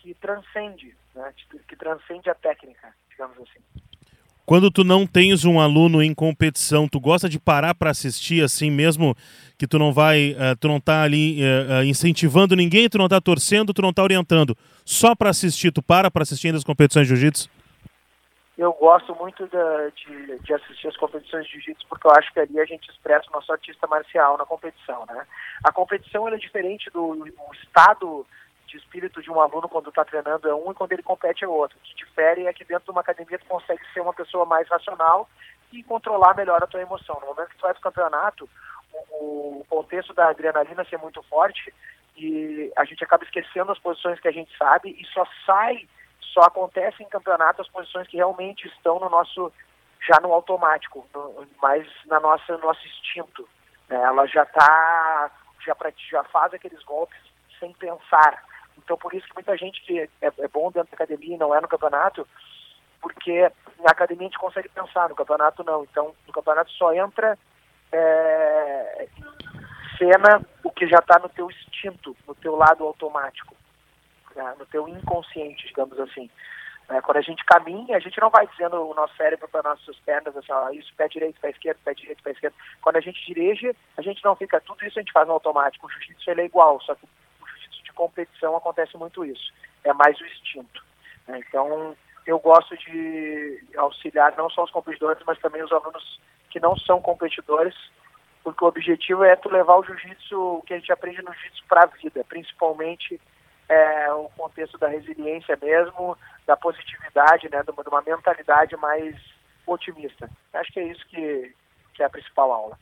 que 0.01 0.13
transcende, 0.15 0.95
né? 1.13 1.33
que 1.67 1.75
transcende 1.75 2.29
a 2.29 2.35
técnica, 2.35 2.93
digamos 3.09 3.37
assim. 3.37 3.61
Quando 4.47 4.71
tu 4.71 4.85
não 4.85 5.05
tens 5.05 5.43
um 5.43 5.59
aluno 5.59 6.01
em 6.01 6.13
competição, 6.13 6.87
tu 6.87 7.01
gosta 7.01 7.27
de 7.27 7.37
parar 7.37 7.75
para 7.75 7.91
assistir 7.91 8.41
assim 8.41 8.71
mesmo 8.71 9.13
que 9.57 9.67
tu 9.67 9.77
não 9.77 9.91
vai, 9.91 10.37
uh, 10.39 10.55
tu 10.57 10.69
não 10.69 10.79
tá 10.79 11.03
ali 11.03 11.41
uh, 11.41 11.83
incentivando 11.83 12.55
ninguém, 12.55 12.87
tu 12.87 12.97
não 12.97 13.09
tá 13.09 13.19
torcendo, 13.19 13.73
tu 13.73 13.81
não 13.81 13.91
tá 13.91 14.01
orientando, 14.01 14.57
só 14.85 15.13
para 15.13 15.31
assistir, 15.31 15.73
tu 15.73 15.83
para 15.83 16.09
para 16.09 16.23
assistir 16.23 16.55
as 16.55 16.63
competições 16.63 17.09
de 17.09 17.13
jiu-jitsu? 17.13 17.49
Eu 18.57 18.73
gosto 18.73 19.15
muito 19.15 19.47
de, 19.47 19.91
de, 19.91 20.39
de, 20.39 20.53
assistir 20.53 20.87
as 20.87 20.97
competições 20.97 21.45
de 21.45 21.53
jiu-jitsu 21.53 21.85
porque 21.87 22.07
eu 22.07 22.11
acho 22.11 22.33
que 22.33 22.39
ali 22.39 22.59
a 22.59 22.65
gente 22.65 22.89
expressa 22.89 23.29
o 23.29 23.33
nosso 23.33 23.51
artista 23.51 23.85
marcial 23.85 24.35
na 24.37 24.45
competição, 24.45 25.05
né? 25.05 25.27
A 25.63 25.71
competição 25.71 26.27
é 26.27 26.37
diferente 26.37 26.89
do 26.89 27.27
estado 27.53 28.25
de 28.65 28.77
espírito 28.77 29.21
de 29.21 29.31
um 29.31 29.39
aluno 29.39 29.69
quando 29.69 29.89
está 29.89 30.03
treinando 30.03 30.49
é 30.49 30.55
um 30.55 30.71
e 30.71 30.75
quando 30.75 30.91
ele 30.91 31.03
compete 31.03 31.43
é 31.43 31.47
outro. 31.47 31.77
O 31.77 31.81
que 31.81 31.95
difere 31.95 32.47
é 32.47 32.53
que 32.53 32.65
dentro 32.65 32.85
de 32.85 32.91
uma 32.91 33.01
academia 33.01 33.37
tu 33.37 33.45
consegue 33.45 33.81
ser 33.93 34.01
uma 34.01 34.13
pessoa 34.13 34.45
mais 34.45 34.67
racional 34.67 35.29
e 35.71 35.83
controlar 35.83 36.35
melhor 36.35 36.61
a 36.61 36.67
tua 36.67 36.81
emoção. 36.81 37.17
No 37.21 37.27
momento 37.27 37.49
que 37.49 37.57
tu 37.57 37.61
vai 37.61 37.73
para 37.73 37.79
o 37.79 37.83
campeonato, 37.83 38.49
o, 39.11 39.61
o 39.61 39.65
contexto 39.69 40.13
da 40.13 40.29
adrenalina 40.29 40.83
ser 40.85 40.97
muito 40.97 41.21
forte 41.23 41.73
e 42.17 42.71
a 42.75 42.83
gente 42.83 43.03
acaba 43.03 43.23
esquecendo 43.23 43.71
as 43.71 43.79
posições 43.79 44.19
que 44.19 44.27
a 44.27 44.31
gente 44.31 44.55
sabe 44.57 44.89
e 44.99 45.05
só 45.13 45.25
sai 45.45 45.87
só 46.37 46.43
acontece 46.43 47.01
em 47.01 47.09
campeonato 47.09 47.63
as 47.63 47.67
posições 47.69 48.07
que 48.07 48.17
realmente 48.17 48.67
estão 48.67 48.99
no 48.99 49.09
nosso 49.09 49.51
já 50.07 50.19
no 50.21 50.31
automático, 50.31 51.03
no, 51.11 51.47
mais 51.59 51.87
na 52.05 52.19
nossa 52.19 52.55
nosso 52.59 52.85
instinto. 52.85 53.49
Né? 53.89 53.97
Ela 53.97 54.27
já 54.27 54.45
tá 54.45 55.31
já 55.65 55.75
já 56.11 56.23
faz 56.25 56.53
aqueles 56.53 56.83
golpes 56.83 57.19
sem 57.59 57.73
pensar. 57.73 58.43
Então 58.77 58.95
por 58.95 59.15
isso 59.15 59.27
que 59.27 59.33
muita 59.33 59.57
gente 59.57 59.81
que 59.81 59.99
é, 59.99 60.09
é 60.21 60.47
bom 60.47 60.71
dentro 60.71 60.91
da 60.91 61.03
academia 61.03 61.33
e 61.33 61.39
não 61.39 61.55
é 61.55 61.59
no 61.59 61.67
campeonato, 61.67 62.27
porque 63.01 63.51
na 63.79 63.89
academia 63.89 64.27
a 64.27 64.29
gente 64.29 64.39
consegue 64.39 64.69
pensar, 64.69 65.09
no 65.09 65.15
campeonato 65.15 65.63
não. 65.63 65.83
Então 65.85 66.13
no 66.27 66.33
campeonato 66.33 66.69
só 66.73 66.93
entra 66.93 67.35
é, 67.91 69.07
cena 69.97 70.45
o 70.63 70.69
que 70.69 70.87
já 70.87 70.99
está 70.99 71.17
no 71.17 71.29
teu 71.29 71.49
instinto, 71.49 72.15
no 72.27 72.35
teu 72.35 72.55
lado 72.55 72.83
automático 72.83 73.57
né, 74.37 74.55
no 74.57 74.65
teu 74.67 74.87
inconsciente, 74.87 75.67
digamos 75.67 75.99
assim. 75.99 76.29
É, 76.89 77.01
quando 77.01 77.17
a 77.17 77.21
gente 77.21 77.43
caminha, 77.43 77.97
a 77.97 77.99
gente 77.99 78.19
não 78.21 78.29
vai 78.29 78.47
dizendo 78.47 78.77
o 78.81 78.93
nosso 78.93 79.13
cérebro 79.17 79.47
para 79.49 79.69
nossas 79.69 79.97
pernas 80.05 80.37
assim, 80.37 80.51
ó, 80.51 80.69
isso, 80.69 80.93
pé 80.95 81.09
direito, 81.09 81.39
pé 81.41 81.49
esquerdo, 81.49 81.79
pé 81.83 81.93
direito, 81.93 82.23
pé 82.23 82.31
esquerdo. 82.31 82.55
Quando 82.81 82.95
a 82.95 83.01
gente 83.01 83.25
dirige, 83.25 83.75
a 83.97 84.01
gente 84.01 84.23
não 84.23 84.35
fica, 84.37 84.61
tudo 84.61 84.85
isso 84.85 84.97
a 84.97 85.01
gente 85.01 85.11
faz 85.11 85.27
no 85.27 85.33
automático. 85.33 85.85
O 85.85 85.89
jiu-jitsu 85.89 86.31
é 86.31 86.45
igual, 86.45 86.79
só 86.81 86.95
que 86.95 87.03
o 87.03 87.47
jiu-jitsu 87.47 87.83
de 87.83 87.91
competição 87.91 88.55
acontece 88.55 88.95
muito 88.95 89.25
isso. 89.25 89.53
É 89.83 89.91
mais 89.91 90.17
o 90.21 90.25
instinto. 90.25 90.81
Né? 91.27 91.41
Então, 91.45 91.93
eu 92.25 92.39
gosto 92.39 92.77
de 92.77 93.61
auxiliar 93.75 94.33
não 94.37 94.49
só 94.49 94.63
os 94.63 94.71
competidores, 94.71 95.21
mas 95.25 95.39
também 95.39 95.63
os 95.63 95.71
alunos 95.73 96.21
que 96.49 96.59
não 96.59 96.77
são 96.77 97.01
competidores, 97.01 97.75
porque 98.45 98.63
o 98.63 98.67
objetivo 98.67 99.25
é 99.25 99.35
tu 99.35 99.49
levar 99.49 99.75
o 99.75 99.83
jiu-jitsu, 99.83 100.39
o 100.39 100.61
que 100.61 100.73
a 100.73 100.79
gente 100.79 100.93
aprende 100.93 101.21
no 101.21 101.33
jiu-jitsu 101.33 101.65
para 101.67 101.83
a 101.83 101.87
vida, 101.87 102.23
principalmente 102.29 103.19
é, 103.69 104.11
o 104.13 104.29
contexto 104.37 104.77
da 104.77 104.87
resiliência 104.87 105.57
mesmo, 105.61 106.17
da 106.45 106.55
positividade, 106.55 107.49
né, 107.51 107.61
de 107.63 107.71
uma, 107.71 107.83
de 107.83 107.89
uma 107.89 108.01
mentalidade 108.01 108.75
mais 108.77 109.15
otimista. 109.65 110.29
Acho 110.53 110.71
que 110.71 110.79
é 110.79 110.87
isso 110.87 111.05
que, 111.07 111.53
que 111.93 112.01
é 112.01 112.05
a 112.05 112.09
principal 112.09 112.51
aula. 112.51 112.79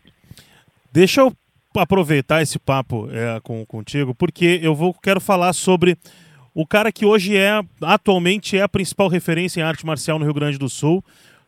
Deixa 0.92 1.22
eu 1.22 1.34
aproveitar 1.76 2.42
esse 2.42 2.58
papo 2.58 3.10
é, 3.12 3.40
com, 3.42 3.66
contigo, 3.66 4.16
porque 4.16 4.60
eu 4.62 4.74
vou 4.74 4.94
quero 4.94 5.20
falar 5.20 5.52
sobre 5.54 5.98
o 6.54 6.66
cara 6.66 6.92
que 6.92 7.06
hoje 7.06 7.36
é, 7.36 7.62
atualmente 7.82 8.58
é 8.58 8.62
a 8.62 8.70
principal 8.70 9.10
referência 9.10 9.60
em 9.60 9.64
arte 9.64 9.86
marcial 9.86 10.18
no 10.18 10.24
Rio 10.24 10.34
Grande 10.34 10.58
do 10.58 10.70
Sul, 10.70 11.04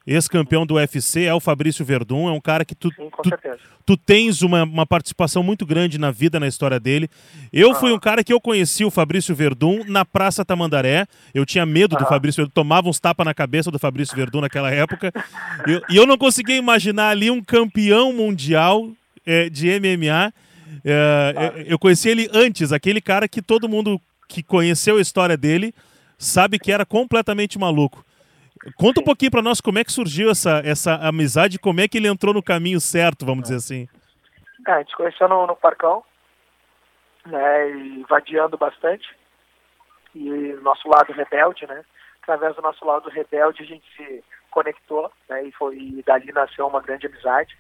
ex-campeão 0.07 0.65
do 0.65 0.75
UFC, 0.75 1.25
é 1.25 1.33
o 1.33 1.39
Fabrício 1.39 1.83
Verdun, 1.83 2.29
é 2.29 2.31
um 2.31 2.39
cara 2.39 2.63
que 2.63 2.73
tu, 2.73 2.89
Sim, 2.95 3.09
tu, 3.21 3.29
tu, 3.85 3.97
tens 3.97 4.41
uma, 4.41 4.63
uma 4.63 4.85
participação 4.85 5.43
muito 5.43 5.65
grande 5.65 5.97
na 5.97 6.11
vida, 6.11 6.39
na 6.39 6.47
história 6.47 6.79
dele. 6.79 7.09
Eu 7.51 7.71
ah. 7.71 7.75
fui 7.75 7.91
um 7.91 7.99
cara 7.99 8.23
que 8.23 8.31
eu 8.31 8.39
conheci 8.39 8.85
o 8.85 8.89
Fabrício 8.89 9.35
Verdun 9.35 9.83
na 9.85 10.05
Praça 10.05 10.45
Tamandaré, 10.45 11.05
eu 11.33 11.45
tinha 11.45 11.65
medo 11.65 11.97
ah. 11.97 11.99
do 11.99 12.05
Fabrício 12.05 12.41
Verdun, 12.41 12.53
tomava 12.53 12.87
uns 12.87 13.01
tapas 13.01 13.25
na 13.25 13.33
cabeça 13.33 13.69
do 13.69 13.77
Fabrício 13.77 14.15
Verdun 14.15 14.39
naquela 14.39 14.71
época, 14.71 15.11
eu, 15.67 15.81
e 15.89 15.97
eu 15.97 16.07
não 16.07 16.17
conseguia 16.17 16.55
imaginar 16.55 17.09
ali 17.09 17.29
um 17.29 17.43
campeão 17.43 18.13
mundial 18.13 18.89
é, 19.25 19.49
de 19.49 19.67
MMA, 19.77 20.33
é, 20.85 21.33
ah. 21.35 21.53
eu 21.65 21.77
conheci 21.77 22.07
ele 22.07 22.29
antes, 22.31 22.71
aquele 22.71 23.01
cara 23.01 23.27
que 23.27 23.41
todo 23.41 23.67
mundo 23.67 23.99
que 24.29 24.41
conheceu 24.41 24.97
a 24.97 25.01
história 25.01 25.35
dele 25.35 25.73
sabe 26.17 26.57
que 26.57 26.71
era 26.71 26.85
completamente 26.85 27.59
maluco. 27.59 28.06
Conta 28.75 29.01
um 29.01 29.03
pouquinho 29.03 29.31
para 29.31 29.41
nós 29.41 29.61
como 29.61 29.79
é 29.79 29.83
que 29.83 29.91
surgiu 29.91 30.29
essa, 30.29 30.61
essa 30.65 30.95
amizade, 30.95 31.59
como 31.59 31.79
é 31.81 31.87
que 31.87 31.97
ele 31.97 32.07
entrou 32.07 32.33
no 32.33 32.43
caminho 32.43 32.79
certo, 32.79 33.25
vamos 33.25 33.43
dizer 33.43 33.55
assim. 33.55 33.87
É, 34.67 34.71
a 34.71 34.79
gente 34.79 34.95
conheceu 34.95 35.27
no, 35.29 35.47
no 35.47 35.55
Parcão, 35.55 36.03
né, 37.25 37.69
e 37.71 38.05
vadiando 38.09 38.57
bastante, 38.57 39.07
e 40.13 40.53
nosso 40.61 40.87
lado 40.89 41.13
rebelde, 41.13 41.65
né, 41.67 41.83
através 42.21 42.55
do 42.55 42.61
nosso 42.61 42.85
lado 42.85 43.09
rebelde 43.09 43.63
a 43.63 43.65
gente 43.65 43.85
se 43.95 44.23
conectou, 44.51 45.11
né, 45.29 45.45
e, 45.45 45.51
foi, 45.51 45.77
e 45.77 46.03
dali 46.03 46.31
nasceu 46.31 46.67
uma 46.67 46.81
grande 46.81 47.07
amizade. 47.07 47.57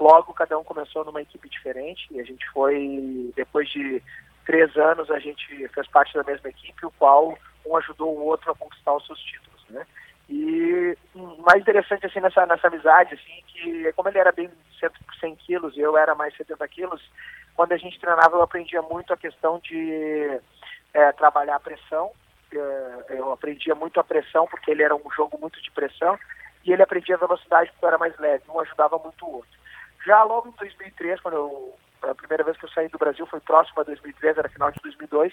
Logo, 0.00 0.32
cada 0.32 0.58
um 0.58 0.64
começou 0.64 1.04
numa 1.04 1.22
equipe 1.22 1.48
diferente, 1.48 2.08
e 2.10 2.20
a 2.20 2.24
gente 2.24 2.44
foi, 2.50 3.32
depois 3.36 3.68
de 3.70 4.02
três 4.44 4.76
anos, 4.76 5.10
a 5.10 5.18
gente 5.18 5.68
fez 5.68 5.86
parte 5.88 6.14
da 6.14 6.24
mesma 6.24 6.48
equipe, 6.48 6.86
o 6.86 6.90
qual 6.92 7.38
um 7.64 7.76
ajudou 7.76 8.16
o 8.16 8.24
outro 8.24 8.50
a 8.50 8.54
conquistar 8.56 8.94
os 8.94 9.06
seus 9.06 9.20
títulos, 9.20 9.64
né. 9.68 9.86
E 10.28 10.96
mais 11.44 11.60
interessante 11.60 12.06
assim 12.06 12.20
nessa, 12.20 12.46
nessa 12.46 12.68
amizade, 12.68 13.14
assim, 13.14 13.42
que 13.46 13.92
como 13.92 14.08
ele 14.08 14.18
era 14.18 14.32
bem 14.32 14.50
100 15.20 15.36
quilos 15.36 15.76
e 15.76 15.80
eu 15.80 15.96
era 15.96 16.14
mais 16.14 16.36
70 16.36 16.66
quilos, 16.68 17.02
quando 17.54 17.72
a 17.72 17.76
gente 17.76 18.00
treinava 18.00 18.36
eu 18.36 18.42
aprendia 18.42 18.80
muito 18.82 19.12
a 19.12 19.16
questão 19.16 19.58
de 19.58 20.40
é, 20.94 21.12
trabalhar 21.12 21.56
a 21.56 21.60
pressão. 21.60 22.10
É, 22.52 23.04
eu 23.10 23.32
aprendia 23.32 23.74
muito 23.74 23.98
a 23.98 24.04
pressão 24.04 24.46
porque 24.46 24.70
ele 24.70 24.82
era 24.82 24.94
um 24.94 25.10
jogo 25.16 25.38
muito 25.38 25.60
de 25.62 25.70
pressão 25.70 26.18
e 26.64 26.72
ele 26.72 26.82
aprendia 26.82 27.16
a 27.16 27.18
velocidade 27.18 27.70
porque 27.70 27.84
eu 27.84 27.88
era 27.88 27.98
mais 27.98 28.16
leve, 28.18 28.44
um 28.48 28.60
ajudava 28.60 28.98
muito 28.98 29.24
o 29.26 29.36
outro. 29.36 29.50
Já 30.04 30.22
logo 30.22 30.48
em 30.48 30.52
2003, 30.52 31.20
quando 31.20 31.34
eu 31.34 31.74
a 32.02 32.14
primeira 32.14 32.42
vez 32.42 32.56
que 32.56 32.64
eu 32.64 32.70
saí 32.70 32.88
do 32.88 32.98
Brasil 32.98 33.24
foi 33.26 33.40
próximo 33.40 33.80
a 33.80 33.84
2013, 33.84 34.38
era 34.38 34.48
final 34.48 34.70
de 34.70 34.80
2002. 34.82 35.32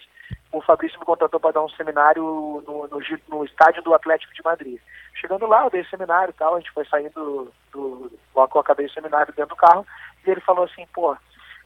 O 0.52 0.62
Fabrício 0.62 1.00
me 1.00 1.06
contratou 1.06 1.40
para 1.40 1.54
dar 1.54 1.64
um 1.64 1.70
seminário 1.70 2.24
no, 2.68 2.88
no, 2.88 3.02
no, 3.28 3.46
estádio 3.46 3.82
do 3.82 3.94
Atlético 3.94 4.34
de 4.34 4.44
Madrid. 4.44 4.80
Chegando 5.16 5.48
lá, 5.48 5.64
eu 5.64 5.70
dei 5.70 5.84
seminário 5.86 6.32
e 6.32 6.38
tal, 6.38 6.56
a 6.56 6.60
gente 6.60 6.72
foi 6.72 6.86
saindo 6.86 7.52
do. 7.72 8.12
Logo 8.36 8.58
eu 8.58 8.62
acabei 8.62 8.86
o 8.86 8.92
seminário 8.92 9.34
dentro 9.34 9.56
do 9.56 9.60
carro, 9.60 9.86
e 10.26 10.30
ele 10.30 10.42
falou 10.42 10.66
assim: 10.66 10.86
pô, 10.94 11.18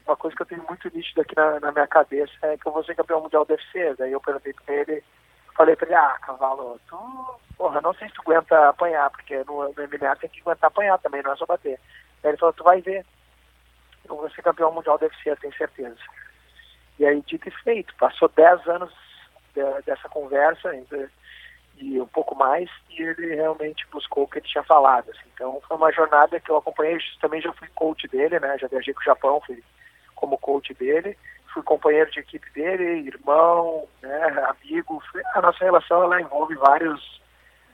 uma 0.05 0.15
coisa 0.15 0.35
que 0.35 0.41
eu 0.41 0.47
tenho 0.47 0.65
muito 0.67 0.89
nítido 0.93 1.21
aqui 1.21 1.35
na, 1.35 1.59
na 1.59 1.71
minha 1.71 1.87
cabeça 1.87 2.33
é 2.43 2.57
que 2.57 2.67
eu 2.67 2.71
vou 2.71 2.83
ser 2.83 2.95
campeão 2.95 3.21
mundial 3.21 3.45
do 3.45 3.51
UFC. 3.51 3.95
Daí 3.97 4.11
eu 4.11 4.21
perguntei 4.21 4.53
para 4.53 4.75
ele, 4.75 5.03
falei 5.55 5.75
para 5.75 5.87
ele: 5.87 5.95
ah, 5.95 6.17
cavalo, 6.21 6.79
tu, 6.87 7.39
porra, 7.57 7.81
não 7.81 7.93
sei 7.93 8.07
se 8.07 8.13
tu 8.13 8.21
aguenta 8.21 8.69
apanhar, 8.69 9.09
porque 9.09 9.37
no, 9.45 9.63
no 9.63 9.73
MMA 9.73 10.15
tem 10.15 10.29
que 10.29 10.41
aguentar 10.41 10.69
apanhar 10.69 10.97
também, 10.99 11.21
não 11.21 11.33
é 11.33 11.35
só 11.35 11.45
bater. 11.45 11.79
Daí 12.21 12.31
ele 12.31 12.37
falou: 12.37 12.53
tu 12.53 12.63
vai 12.63 12.81
ver 12.81 13.05
eu 14.07 14.15
vou 14.15 14.29
ser 14.31 14.41
campeão 14.41 14.71
mundial 14.71 14.97
do 14.97 15.05
UFC, 15.05 15.35
tenho 15.37 15.55
certeza. 15.55 15.97
E 16.99 17.05
aí, 17.05 17.21
dito 17.21 17.47
e 17.47 17.51
feito, 17.51 17.93
passou 17.95 18.29
10 18.29 18.67
anos 18.67 18.93
de, 19.53 19.61
dessa 19.85 20.07
conversa, 20.09 20.69
ainda, 20.69 21.09
e 21.77 21.99
um 21.99 22.07
pouco 22.07 22.35
mais, 22.35 22.69
e 22.89 23.01
ele 23.01 23.35
realmente 23.35 23.85
buscou 23.91 24.23
o 24.23 24.27
que 24.27 24.39
ele 24.39 24.47
tinha 24.47 24.63
falado. 24.63 25.09
Assim. 25.11 25.29
Então, 25.33 25.61
foi 25.67 25.77
uma 25.77 25.91
jornada 25.91 26.39
que 26.39 26.49
eu 26.49 26.57
acompanhei, 26.57 26.97
também 27.19 27.41
já 27.41 27.51
fui 27.53 27.67
coach 27.69 28.07
dele, 28.07 28.39
né? 28.39 28.57
Já 28.59 28.67
viajei 28.67 28.93
com 28.93 29.01
o 29.01 29.05
Japão, 29.05 29.41
fui 29.45 29.63
como 30.15 30.37
coach 30.37 30.73
dele, 30.73 31.17
fui 31.53 31.63
companheiro 31.63 32.11
de 32.11 32.19
equipe 32.19 32.49
dele, 32.51 33.07
irmão, 33.07 33.87
né, 34.01 34.45
amigo. 34.47 35.01
A 35.33 35.41
nossa 35.41 35.63
relação, 35.63 36.03
ela 36.03 36.21
envolve 36.21 36.55
vários 36.55 37.21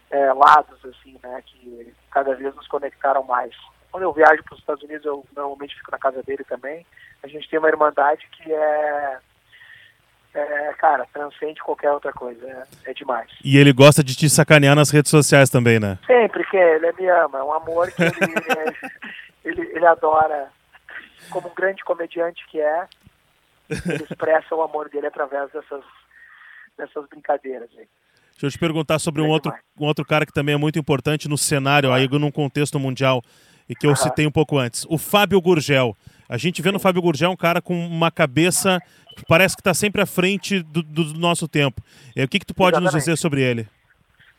é, 0.10 0.34
lados, 0.34 0.84
assim, 0.86 1.20
né? 1.22 1.44
Que 1.46 1.94
cada 2.12 2.34
vez 2.36 2.56
nos 2.56 2.68
conectaram 2.68 3.24
mais. 3.24 3.54
Quando 3.92 4.04
eu 4.04 4.14
viajo 4.14 4.44
para 4.44 4.54
os 4.54 4.60
Estados 4.60 4.84
Unidos, 4.84 5.06
eu 5.06 5.26
normalmente 5.36 5.76
fico 5.76 5.92
na 5.92 5.98
casa 5.98 6.22
dele 6.24 6.44
também. 6.44 6.86
A 7.24 7.28
gente 7.28 7.50
tem 7.50 7.60
uma 7.60 7.70
irmandade 7.70 8.28
que 8.32 8.52
é, 8.52 9.18
é 10.34 10.74
cara, 10.74 11.08
transcende 11.12 11.62
qualquer 11.62 11.92
outra 11.92 12.14
coisa. 12.14 12.46
É, 12.86 12.92
é, 12.92 12.94
demais. 12.94 13.30
E 13.44 13.58
ele 13.58 13.74
gosta 13.74 14.04
de 14.04 14.16
te 14.16 14.30
sacanear 14.30 14.76
nas 14.76 14.92
redes 14.92 15.10
sociais 15.10 15.50
também, 15.50 15.80
né? 15.80 15.98
Sempre 16.06 16.46
que 16.46 16.58
ele 16.58 16.92
me 16.94 17.08
ama. 17.10 17.40
É 17.40 17.44
um 17.44 17.54
amor 17.54 17.92
que 17.92 18.04
ele, 18.04 18.12
ele, 19.44 19.62
ele, 19.62 19.72
ele 19.76 19.86
adora. 19.86 20.50
Como 21.32 21.48
um 21.48 21.54
grande 21.54 21.84
comediante 21.84 22.44
que 22.48 22.60
é, 22.60 22.88
ele 23.70 24.04
expressa 24.04 24.56
o 24.56 24.62
amor 24.62 24.90
dele 24.90 25.08
através 25.08 25.52
dessas, 25.52 25.84
dessas 26.78 27.08
brincadeiras. 27.08 27.70
Aí. 27.78 27.88
Deixa 28.32 28.48
eu 28.48 28.52
te 28.52 28.58
perguntar 28.58 29.00
sobre 29.00 29.22
um 29.22 29.28
outro, 29.28 29.52
um 29.78 29.86
outro 29.86 30.06
cara 30.06 30.26
que 30.26 30.32
também 30.32 30.56
é 30.56 30.58
muito 30.58 30.80
importante 30.80 31.28
no 31.28 31.38
cenário, 31.38 31.92
aí 31.92 32.08
num 32.08 32.32
contexto 32.32 32.80
mundial 32.80 33.22
e 33.70 33.76
que 33.76 33.86
eu 33.86 33.96
citei 33.96 34.26
um 34.26 34.32
pouco 34.32 34.58
antes. 34.58 34.86
O 34.90 34.98
Fábio 34.98 35.40
Gurgel. 35.40 35.96
A 36.28 36.38
gente 36.38 36.62
vê 36.62 36.72
no 36.72 36.80
Fábio 36.80 37.02
Gurgel 37.02 37.30
um 37.30 37.38
cara 37.38 37.62
com 37.62 37.74
uma 37.74 38.12
cabeça 38.12 38.80
que 39.16 39.24
parece 39.28 39.56
que 39.56 39.62
está 39.62 39.74
sempre 39.74 40.02
à 40.02 40.06
frente 40.06 40.64
do, 40.64 40.82
do, 40.82 41.14
nosso 41.14 41.48
tempo. 41.48 41.82
E, 42.16 42.24
o 42.24 42.28
que, 42.28 42.40
que 42.40 42.46
tu 42.46 42.54
pode 42.54 42.76
Exatamente. 42.76 42.94
nos 42.94 43.04
dizer 43.04 43.18
sobre 43.18 43.42
ele? 43.42 43.68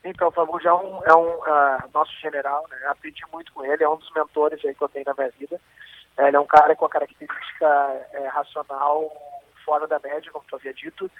Então, 0.05 0.29
o 0.29 0.31
Fábio 0.33 0.53
Gurgel 0.53 0.73
é 0.73 0.83
um, 0.83 1.05
é 1.05 1.15
um 1.15 1.35
uh, 1.39 1.91
nosso 1.95 2.13
general, 2.21 2.67
né? 2.71 2.77
aprendi 2.89 3.23
muito 3.33 3.53
com 3.53 3.65
ele, 3.65 3.85
é 3.85 3.89
um 3.89 3.97
dos 3.97 4.11
mentores 4.13 4.65
aí 4.65 4.75
que 4.75 4.83
eu 4.83 4.89
tenho 4.89 5.05
na 5.05 5.15
minha 5.15 5.31
vida. 5.39 5.61
É, 6.17 6.29
ele 6.29 6.37
é 6.37 6.41
um 6.41 6.47
cara 6.47 6.75
com 6.75 6.87
a 6.87 6.91
característica 6.91 7.67
é, 8.13 8.27
racional 8.29 9.11
fora 9.65 9.87
da 9.87 10.01
média, 10.01 10.31
como 10.33 10.45
tu 10.49 10.57
havia 10.57 10.75
dito, 10.75 11.11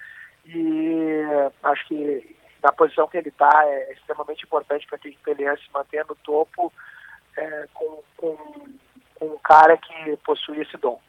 e 0.47 1.23
acho 1.63 1.87
que 1.87 2.37
na 2.63 2.73
posição 2.73 3.07
que 3.07 3.17
ele 3.17 3.29
está 3.29 3.51
é 3.67 3.93
extremamente 3.93 4.45
importante 4.45 4.87
para 4.87 4.99
que 4.99 5.17
ele 5.27 5.57
se 5.57 5.71
manter 5.73 6.05
no 6.07 6.15
topo 6.17 6.73
é, 7.37 7.67
com, 7.75 8.03
com, 8.17 8.37
com, 9.17 9.27
um 9.27 9.39
cara 9.39 9.77
que 9.77 10.17
possui 10.19 10.61
esse 10.61 10.77
dom. 10.77 11.01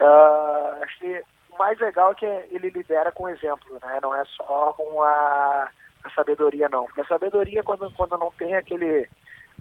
Uh, 0.00 0.82
acho 0.82 0.98
que 0.98 1.22
o 1.50 1.58
mais 1.58 1.78
legal 1.78 2.12
é 2.12 2.14
que 2.14 2.26
ele 2.26 2.70
lidera 2.70 3.10
com 3.10 3.28
exemplo, 3.28 3.78
né? 3.82 3.98
Não 4.02 4.14
é 4.14 4.24
só 4.26 4.72
com 4.74 5.02
a, 5.02 5.68
a 6.04 6.10
sabedoria, 6.10 6.68
não. 6.68 6.84
Porque 6.84 7.00
a 7.00 7.06
sabedoria, 7.06 7.62
quando, 7.62 7.90
quando 7.92 8.16
não 8.16 8.30
tem 8.32 8.54
aquele 8.54 9.08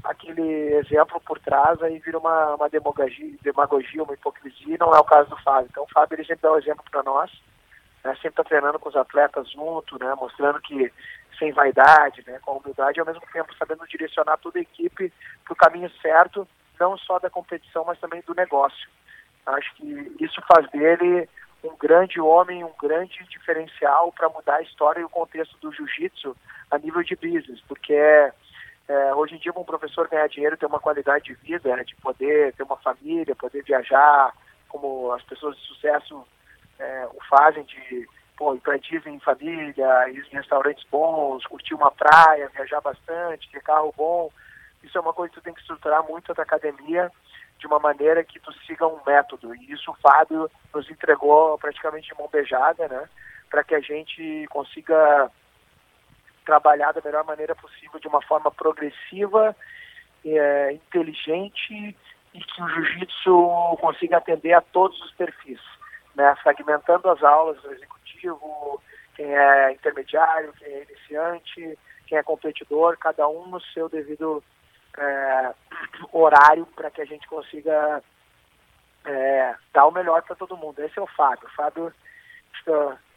aquele 0.03 0.75
exemplo 0.75 1.19
por 1.21 1.39
trás, 1.39 1.81
aí 1.81 1.99
vira 1.99 2.19
uma, 2.19 2.55
uma 2.55 2.69
demagogia, 2.69 3.33
demagogia, 3.41 4.03
uma 4.03 4.13
hipocrisia, 4.13 4.75
e 4.75 4.77
não 4.77 4.93
é 4.93 4.99
o 4.99 5.03
caso 5.03 5.29
do 5.29 5.41
Fábio. 5.41 5.67
Então 5.71 5.83
o 5.83 5.91
Fábio 5.91 6.15
ele 6.15 6.25
sempre 6.25 6.43
dá 6.43 6.51
o 6.51 6.55
um 6.55 6.57
exemplo 6.57 6.83
para 6.89 7.03
nós, 7.03 7.31
né? 8.07 8.15
sempre 8.15 8.29
está 8.29 8.43
treinando 8.43 8.79
com 8.79 8.89
os 8.89 8.95
atletas 8.95 9.49
junto, 9.51 9.97
né? 9.99 10.13
mostrando 10.15 10.59
que 10.61 10.91
sem 11.37 11.51
vaidade, 11.51 12.23
né, 12.25 12.39
com 12.41 12.57
humildade, 12.57 12.97
e 12.97 13.01
ao 13.01 13.05
mesmo 13.05 13.21
tempo 13.31 13.55
sabendo 13.55 13.87
direcionar 13.87 14.37
toda 14.37 14.59
a 14.59 14.61
equipe 14.61 15.13
para 15.43 15.53
o 15.53 15.55
caminho 15.55 15.89
certo, 16.01 16.47
não 16.79 16.97
só 16.97 17.19
da 17.19 17.29
competição, 17.29 17.83
mas 17.85 17.99
também 17.99 18.23
do 18.25 18.33
negócio. 18.33 18.89
Acho 19.45 19.73
que 19.75 20.15
isso 20.19 20.41
faz 20.51 20.69
dele 20.71 21.29
um 21.63 21.75
grande 21.77 22.19
homem, 22.19 22.63
um 22.63 22.73
grande 22.79 23.23
diferencial 23.29 24.11
para 24.11 24.29
mudar 24.29 24.55
a 24.55 24.61
história 24.61 24.99
e 24.99 25.03
o 25.03 25.09
contexto 25.09 25.57
do 25.59 25.71
jiu-jitsu 25.71 26.35
a 26.69 26.77
nível 26.77 27.01
de 27.03 27.15
business, 27.15 27.61
porque 27.67 27.93
é, 27.93 28.33
é, 28.87 29.15
hoje 29.15 29.35
em 29.35 29.39
dia 29.39 29.51
um 29.55 29.63
professor 29.63 30.07
ganhar 30.07 30.27
dinheiro 30.27 30.57
tem 30.57 30.67
uma 30.67 30.79
qualidade 30.79 31.25
de 31.25 31.33
vida, 31.35 31.69
é, 31.69 31.83
de 31.83 31.95
poder 31.95 32.53
ter 32.53 32.63
uma 32.63 32.77
família, 32.77 33.35
poder 33.35 33.63
viajar, 33.63 34.33
como 34.67 35.11
as 35.13 35.23
pessoas 35.23 35.55
de 35.57 35.63
sucesso 35.63 36.25
é, 36.79 37.07
o 37.13 37.23
fazem, 37.29 37.63
de 37.63 38.07
pô, 38.35 38.53
ir 38.55 38.59
para 38.59 38.77
Disney 38.77 39.15
em 39.15 39.19
família, 39.19 40.09
ir 40.09 40.25
em 40.31 40.35
restaurantes 40.35 40.85
bons, 40.89 41.45
curtir 41.45 41.73
uma 41.73 41.91
praia, 41.91 42.49
viajar 42.49 42.81
bastante, 42.81 43.49
ter 43.51 43.61
carro 43.61 43.93
bom. 43.97 44.31
Isso 44.83 44.97
é 44.97 45.01
uma 45.01 45.13
coisa 45.13 45.33
que 45.33 45.39
tu 45.39 45.43
tem 45.43 45.53
que 45.53 45.61
estruturar 45.61 46.03
muito 46.07 46.31
a 46.31 46.41
academia 46.41 47.11
de 47.59 47.65
uma 47.65 47.79
maneira 47.79 48.23
que 48.23 48.39
tu 48.39 48.53
siga 48.65 48.85
um 48.87 48.99
método. 49.05 49.55
E 49.55 49.71
isso 49.71 49.91
o 49.91 49.95
Fábio 49.95 50.49
nos 50.73 50.89
entregou 50.89 51.57
praticamente 51.57 52.07
de 52.07 52.17
mão 52.17 52.29
beijada, 52.31 52.87
né? 52.87 53.09
Para 53.49 53.63
que 53.63 53.73
a 53.73 53.79
gente 53.79 54.45
consiga 54.49 55.31
trabalhar 56.45 56.93
da 56.93 57.01
melhor 57.03 57.25
maneira 57.25 57.55
possível, 57.55 57.99
de 57.99 58.07
uma 58.07 58.21
forma 58.21 58.51
progressiva, 58.51 59.55
é, 60.23 60.73
inteligente 60.73 61.95
e 62.33 62.39
que 62.39 62.61
o 62.61 62.69
jiu-jitsu 62.69 63.77
consiga 63.81 64.17
atender 64.17 64.53
a 64.53 64.61
todos 64.61 64.99
os 65.01 65.11
perfis, 65.13 65.59
né? 66.17 66.35
Fragmentando 66.41 67.09
as 67.09 67.23
aulas 67.23 67.61
do 67.61 67.71
executivo, 67.71 68.81
quem 69.15 69.33
é 69.33 69.71
intermediário, 69.71 70.51
quem 70.53 70.67
é 70.67 70.83
iniciante, 70.83 71.79
quem 72.07 72.17
é 72.17 72.23
competidor, 72.23 72.97
cada 72.97 73.27
um 73.27 73.47
no 73.47 73.61
seu 73.61 73.87
devido 73.87 74.43
é, 74.97 75.53
horário 76.11 76.65
para 76.75 76.89
que 76.89 77.01
a 77.01 77.05
gente 77.05 77.27
consiga 77.27 78.03
é, 79.05 79.55
dar 79.71 79.85
o 79.85 79.91
melhor 79.91 80.23
para 80.23 80.35
todo 80.35 80.57
mundo. 80.57 80.79
Esse 80.79 80.97
é 80.97 81.01
o 81.01 81.07
Fábio. 81.07 81.47
O 81.47 81.55
Fábio 81.55 81.93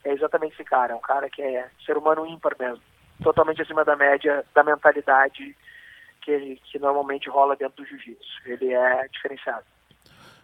é 0.05 0.13
exatamente 0.13 0.53
esse 0.53 0.65
cara, 0.65 0.93
é 0.93 0.97
um 0.97 1.01
cara 1.01 1.29
que 1.31 1.43
é 1.43 1.69
ser 1.85 1.97
humano 1.97 2.27
ímpar 2.27 2.55
mesmo, 2.59 2.85
totalmente 3.23 3.63
acima 3.63 3.85
da 3.85 3.97
média 3.97 4.45
da 4.55 4.63
mentalidade 4.63 5.57
que, 6.21 6.61
que 6.65 6.79
normalmente 6.79 7.29
rola 7.29 7.57
dentro 7.57 7.83
do 7.83 7.89
jiu-jitsu. 7.89 8.43
Ele 8.45 8.73
é 8.73 9.09
diferenciado. 9.09 9.65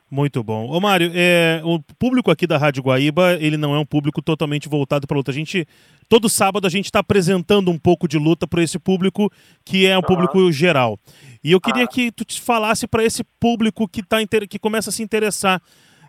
Muito 0.09 0.42
bom. 0.42 0.69
Ô 0.69 0.81
Mário, 0.81 1.11
é, 1.14 1.61
o 1.64 1.81
público 1.99 2.31
aqui 2.31 2.47
da 2.47 2.57
Rádio 2.57 2.83
Guaíba, 2.83 3.38
ele 3.40 3.57
não 3.57 3.75
é 3.75 3.79
um 3.79 3.85
público 3.85 4.23
totalmente 4.23 4.69
voltado 4.69 5.05
para 5.05 5.16
luta. 5.16 5.33
A 5.33 5.35
gente, 5.35 5.66
todo 6.09 6.29
sábado 6.29 6.64
a 6.64 6.71
gente 6.71 6.85
está 6.85 7.01
apresentando 7.01 7.73
um 7.73 7.79
pouco 7.79 8.07
de 8.07 8.16
luta 8.16 8.47
para 8.47 8.62
esse 8.62 8.79
público 8.79 9.31
que 9.64 9.85
é 9.85 9.95
um 9.95 9.97
uhum. 9.97 10.07
público 10.07 10.53
geral. 10.53 10.99
E 11.42 11.51
eu 11.51 11.61
queria 11.61 11.85
ah. 11.85 11.88
que 11.88 12.12
tu 12.12 12.25
te 12.25 12.40
falasse 12.40 12.87
para 12.87 13.05
esse 13.05 13.25
público 13.40 13.88
que, 13.88 14.01
tá, 14.01 14.19
que 14.49 14.61
começa 14.61 14.90
a 14.90 14.92
se 14.92 15.03
interessar 15.03 15.61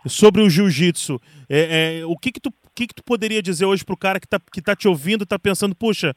sobre 0.06 0.44
o 0.44 0.50
jiu-jitsu. 0.50 1.20
É, 1.50 2.02
é, 2.02 2.06
o 2.06 2.16
que 2.16 2.32
que, 2.32 2.40
tu, 2.40 2.54
que 2.76 2.86
que 2.86 2.94
tu 2.94 3.04
poderia 3.04 3.42
dizer 3.42 3.66
hoje 3.66 3.84
para 3.84 3.96
o 3.96 3.98
cara 3.98 4.20
que 4.20 4.28
está 4.28 4.40
que 4.40 4.62
tá 4.62 4.76
te 4.76 4.88
ouvindo, 4.88 5.24
está 5.24 5.40
pensando, 5.40 5.76
puxa, 5.76 6.16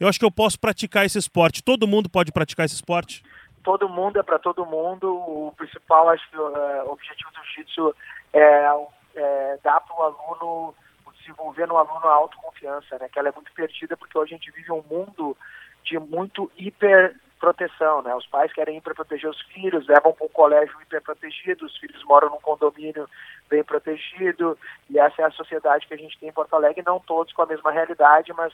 eu 0.00 0.08
acho 0.08 0.18
que 0.18 0.24
eu 0.24 0.30
posso 0.32 0.58
praticar 0.58 1.06
esse 1.06 1.18
esporte. 1.18 1.62
Todo 1.62 1.86
mundo 1.86 2.08
pode 2.08 2.32
praticar 2.32 2.66
esse 2.66 2.74
esporte? 2.74 3.22
Todo 3.62 3.88
mundo 3.88 4.18
é 4.18 4.22
para 4.22 4.38
todo 4.38 4.66
mundo. 4.66 5.12
O 5.12 5.52
principal, 5.56 6.08
acho 6.08 6.24
uh, 6.36 6.90
objetivo 6.90 7.30
do 7.30 7.44
Jiu-Jitsu 7.44 7.94
é, 8.32 8.66
é 9.14 9.58
dar 9.62 9.80
para 9.80 9.96
o 9.96 10.02
aluno, 10.02 10.74
desenvolver 11.18 11.66
no 11.66 11.76
aluno 11.76 12.06
a 12.06 12.14
autoconfiança, 12.14 12.98
né? 12.98 13.08
Que 13.08 13.18
ela 13.18 13.28
é 13.28 13.32
muito 13.32 13.52
perdida 13.52 13.96
porque 13.96 14.16
hoje 14.16 14.34
a 14.34 14.36
gente 14.36 14.50
vive 14.50 14.72
um 14.72 14.82
mundo 14.82 15.36
de 15.84 15.98
muito 15.98 16.50
hiper 16.56 17.16
proteção, 17.38 18.02
né? 18.02 18.14
Os 18.14 18.26
pais 18.26 18.52
querem 18.52 18.76
ir 18.76 18.80
para 18.82 18.94
proteger 18.94 19.28
os 19.28 19.40
filhos, 19.42 19.86
levam 19.88 20.12
para 20.12 20.26
um 20.26 20.28
colégio 20.28 20.80
hiper 20.82 21.02
protegido, 21.02 21.64
os 21.64 21.76
filhos 21.78 22.04
moram 22.04 22.28
num 22.28 22.40
condomínio 22.40 23.08
bem 23.48 23.64
protegido, 23.64 24.58
e 24.90 24.98
essa 24.98 25.22
é 25.22 25.24
a 25.24 25.30
sociedade 25.30 25.86
que 25.86 25.94
a 25.94 25.96
gente 25.96 26.18
tem 26.18 26.28
em 26.28 26.32
Porto 26.32 26.54
Alegre, 26.54 26.84
não 26.86 27.00
todos 27.00 27.32
com 27.32 27.42
a 27.42 27.46
mesma 27.46 27.72
realidade, 27.72 28.32
mas 28.34 28.52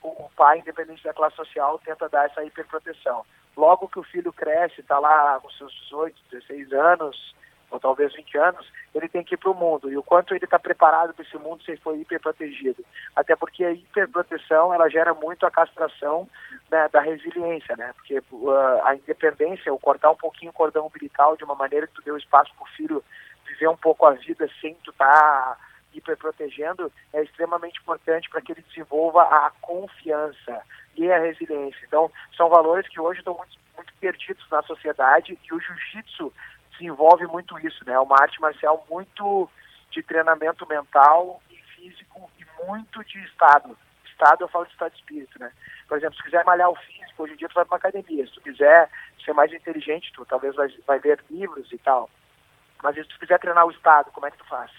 o 0.00 0.30
pai, 0.36 0.60
independente 0.60 1.02
da 1.02 1.12
classe 1.12 1.34
social, 1.34 1.80
tenta 1.84 2.08
dar 2.08 2.26
essa 2.26 2.44
hiperproteção. 2.44 3.24
Logo 3.58 3.88
que 3.88 3.98
o 3.98 4.04
filho 4.04 4.32
cresce, 4.32 4.80
está 4.80 5.00
lá 5.00 5.40
com 5.40 5.50
seus 5.50 5.72
18, 5.90 6.16
16 6.30 6.72
anos, 6.72 7.34
ou 7.72 7.80
talvez 7.80 8.14
20 8.14 8.38
anos, 8.38 8.72
ele 8.94 9.08
tem 9.08 9.24
que 9.24 9.34
ir 9.34 9.36
para 9.36 9.50
o 9.50 9.54
mundo. 9.54 9.90
E 9.90 9.96
o 9.96 10.02
quanto 10.02 10.32
ele 10.32 10.44
está 10.44 10.60
preparado 10.60 11.12
para 11.12 11.24
esse 11.24 11.36
mundo 11.36 11.64
se 11.64 11.72
ele 11.72 11.80
for 11.80 11.96
hiperprotegido. 11.96 12.84
Até 13.16 13.34
porque 13.34 13.64
a 13.64 13.72
hiperproteção, 13.72 14.72
ela 14.72 14.88
gera 14.88 15.12
muito 15.12 15.44
a 15.44 15.50
castração 15.50 16.28
né, 16.70 16.88
da 16.92 17.00
resiliência, 17.00 17.74
né? 17.76 17.92
Porque 17.96 18.22
uh, 18.30 18.50
a 18.84 18.94
independência, 18.94 19.74
o 19.74 19.78
cortar 19.78 20.12
um 20.12 20.16
pouquinho 20.16 20.52
o 20.52 20.54
cordão 20.54 20.86
umbilical 20.86 21.36
de 21.36 21.42
uma 21.42 21.56
maneira 21.56 21.88
que 21.88 21.94
tu 21.94 22.02
deu 22.02 22.16
espaço 22.16 22.54
para 22.54 22.62
o 22.62 22.76
filho 22.76 23.04
viver 23.44 23.68
um 23.68 23.76
pouco 23.76 24.06
a 24.06 24.12
vida 24.12 24.48
sem 24.60 24.74
tu 24.84 24.92
tá 24.92 25.58
hiperprotegendo 25.98 26.92
é 27.12 27.22
extremamente 27.22 27.80
importante 27.80 28.28
para 28.28 28.40
que 28.40 28.52
ele 28.52 28.64
desenvolva 28.68 29.22
a 29.22 29.50
confiança 29.60 30.62
e 30.96 31.10
a 31.10 31.18
resiliência. 31.18 31.84
Então, 31.86 32.10
são 32.36 32.48
valores 32.48 32.88
que 32.88 33.00
hoje 33.00 33.20
estão 33.20 33.34
muito, 33.34 33.56
muito 33.76 33.92
perdidos 33.94 34.44
na 34.50 34.62
sociedade 34.62 35.38
e 35.42 35.54
o 35.54 35.60
jiu-jitsu 35.60 36.32
desenvolve 36.72 37.26
muito 37.26 37.58
isso, 37.58 37.84
né? 37.84 37.94
É 37.94 38.00
uma 38.00 38.20
arte 38.20 38.40
marcial 38.40 38.86
muito 38.90 39.48
de 39.90 40.02
treinamento 40.02 40.66
mental 40.66 41.42
e 41.50 41.56
físico 41.74 42.30
e 42.38 42.66
muito 42.66 43.04
de 43.04 43.18
estado. 43.24 43.76
Estado, 44.04 44.42
eu 44.42 44.48
falo 44.48 44.66
de 44.66 44.72
estado 44.72 44.92
de 44.92 44.98
espírito, 44.98 45.38
né? 45.38 45.52
Por 45.88 45.96
exemplo, 45.96 46.16
se 46.16 46.22
quiser 46.22 46.44
malhar 46.44 46.70
o 46.70 46.76
físico, 46.76 47.22
hoje 47.22 47.34
em 47.34 47.36
dia 47.36 47.48
tu 47.48 47.54
vai 47.54 47.64
para 47.64 47.74
uma 47.74 47.78
academia. 47.78 48.26
Se 48.26 48.32
tu 48.32 48.40
quiser 48.40 48.90
ser 49.24 49.32
mais 49.32 49.52
inteligente, 49.52 50.12
tu 50.12 50.24
talvez 50.24 50.54
vai, 50.54 50.68
vai 50.86 51.00
livros 51.30 51.70
e 51.72 51.78
tal. 51.78 52.10
Mas 52.82 52.94
se 52.96 53.04
tu 53.04 53.18
quiser 53.18 53.38
treinar 53.38 53.66
o 53.66 53.70
estado, 53.70 54.10
como 54.12 54.26
é 54.26 54.30
que 54.30 54.38
tu 54.38 54.44
faz? 54.46 54.70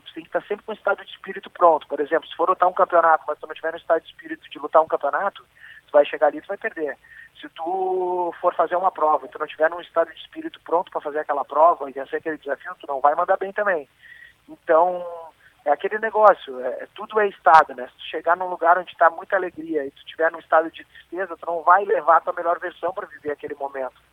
Tu 0.00 0.14
tem 0.14 0.22
que 0.22 0.28
estar 0.28 0.42
sempre 0.42 0.64
com 0.64 0.72
o 0.72 0.74
estado 0.74 1.04
de 1.04 1.10
espírito 1.10 1.50
pronto. 1.50 1.86
Por 1.86 2.00
exemplo, 2.00 2.28
se 2.28 2.36
for 2.36 2.48
lutar 2.48 2.68
um 2.68 2.72
campeonato, 2.72 3.24
mas 3.26 3.38
tu 3.38 3.46
não 3.46 3.54
tiver 3.54 3.72
no 3.72 3.78
estado 3.78 4.02
de 4.02 4.08
espírito 4.08 4.48
de 4.48 4.58
lutar 4.58 4.82
um 4.82 4.88
campeonato, 4.88 5.44
tu 5.86 5.92
vai 5.92 6.04
chegar 6.04 6.28
ali 6.28 6.38
e 6.38 6.42
tu 6.42 6.48
vai 6.48 6.56
perder. 6.56 6.96
Se 7.40 7.48
tu 7.50 8.34
for 8.40 8.54
fazer 8.54 8.76
uma 8.76 8.90
prova 8.90 9.26
e 9.26 9.28
tu 9.28 9.38
não 9.38 9.46
tiver 9.46 9.70
num 9.70 9.80
estado 9.80 10.12
de 10.12 10.20
espírito 10.20 10.60
pronto 10.62 10.90
para 10.90 11.00
fazer 11.00 11.20
aquela 11.20 11.44
prova 11.44 11.88
e 11.88 11.92
vencer 11.92 12.18
aquele 12.18 12.38
desafio, 12.38 12.74
tu 12.80 12.86
não 12.86 13.00
vai 13.00 13.14
mandar 13.14 13.36
bem 13.36 13.52
também. 13.52 13.88
Então, 14.48 15.04
é 15.64 15.70
aquele 15.70 15.98
negócio, 15.98 16.60
é, 16.60 16.86
tudo 16.94 17.20
é 17.20 17.28
estado, 17.28 17.74
né? 17.74 17.86
Se 17.88 17.94
tu 17.94 18.04
chegar 18.04 18.36
num 18.36 18.48
lugar 18.48 18.78
onde 18.78 18.90
está 18.90 19.10
muita 19.10 19.36
alegria 19.36 19.84
e 19.84 19.90
tu 19.90 19.98
estiver 19.98 20.30
num 20.32 20.38
estado 20.38 20.70
de 20.70 20.84
tristeza, 20.84 21.36
tu 21.36 21.46
não 21.46 21.62
vai 21.62 21.84
levar 21.84 22.16
a 22.16 22.20
tua 22.20 22.32
melhor 22.32 22.58
versão 22.58 22.92
para 22.92 23.06
viver 23.06 23.32
aquele 23.32 23.54
momento. 23.54 24.09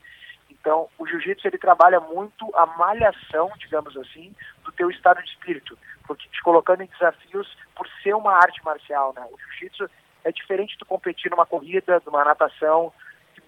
Então, 0.50 0.90
o 0.98 1.08
jiu-jitsu 1.08 1.48
ele 1.48 1.58
trabalha 1.58 2.00
muito 2.00 2.50
a 2.56 2.66
malhação, 2.66 3.52
digamos 3.58 3.96
assim, 3.98 4.36
do 4.64 4.72
teu 4.72 4.90
estado 4.90 5.22
de 5.24 5.30
espírito, 5.30 5.78
porque 6.06 6.28
te 6.30 6.42
colocando 6.42 6.82
em 6.82 6.88
desafios 6.88 7.48
por 7.76 7.88
ser 8.02 8.14
uma 8.14 8.34
arte 8.34 8.64
marcial, 8.64 9.14
né? 9.14 9.26
O 9.32 9.38
jiu-jitsu 9.38 9.90
é 10.24 10.32
diferente 10.32 10.78
de 10.78 10.86
competir 10.86 11.32
numa 11.32 11.46
corrida, 11.46 12.02
numa 12.06 12.24
natação, 12.24 12.92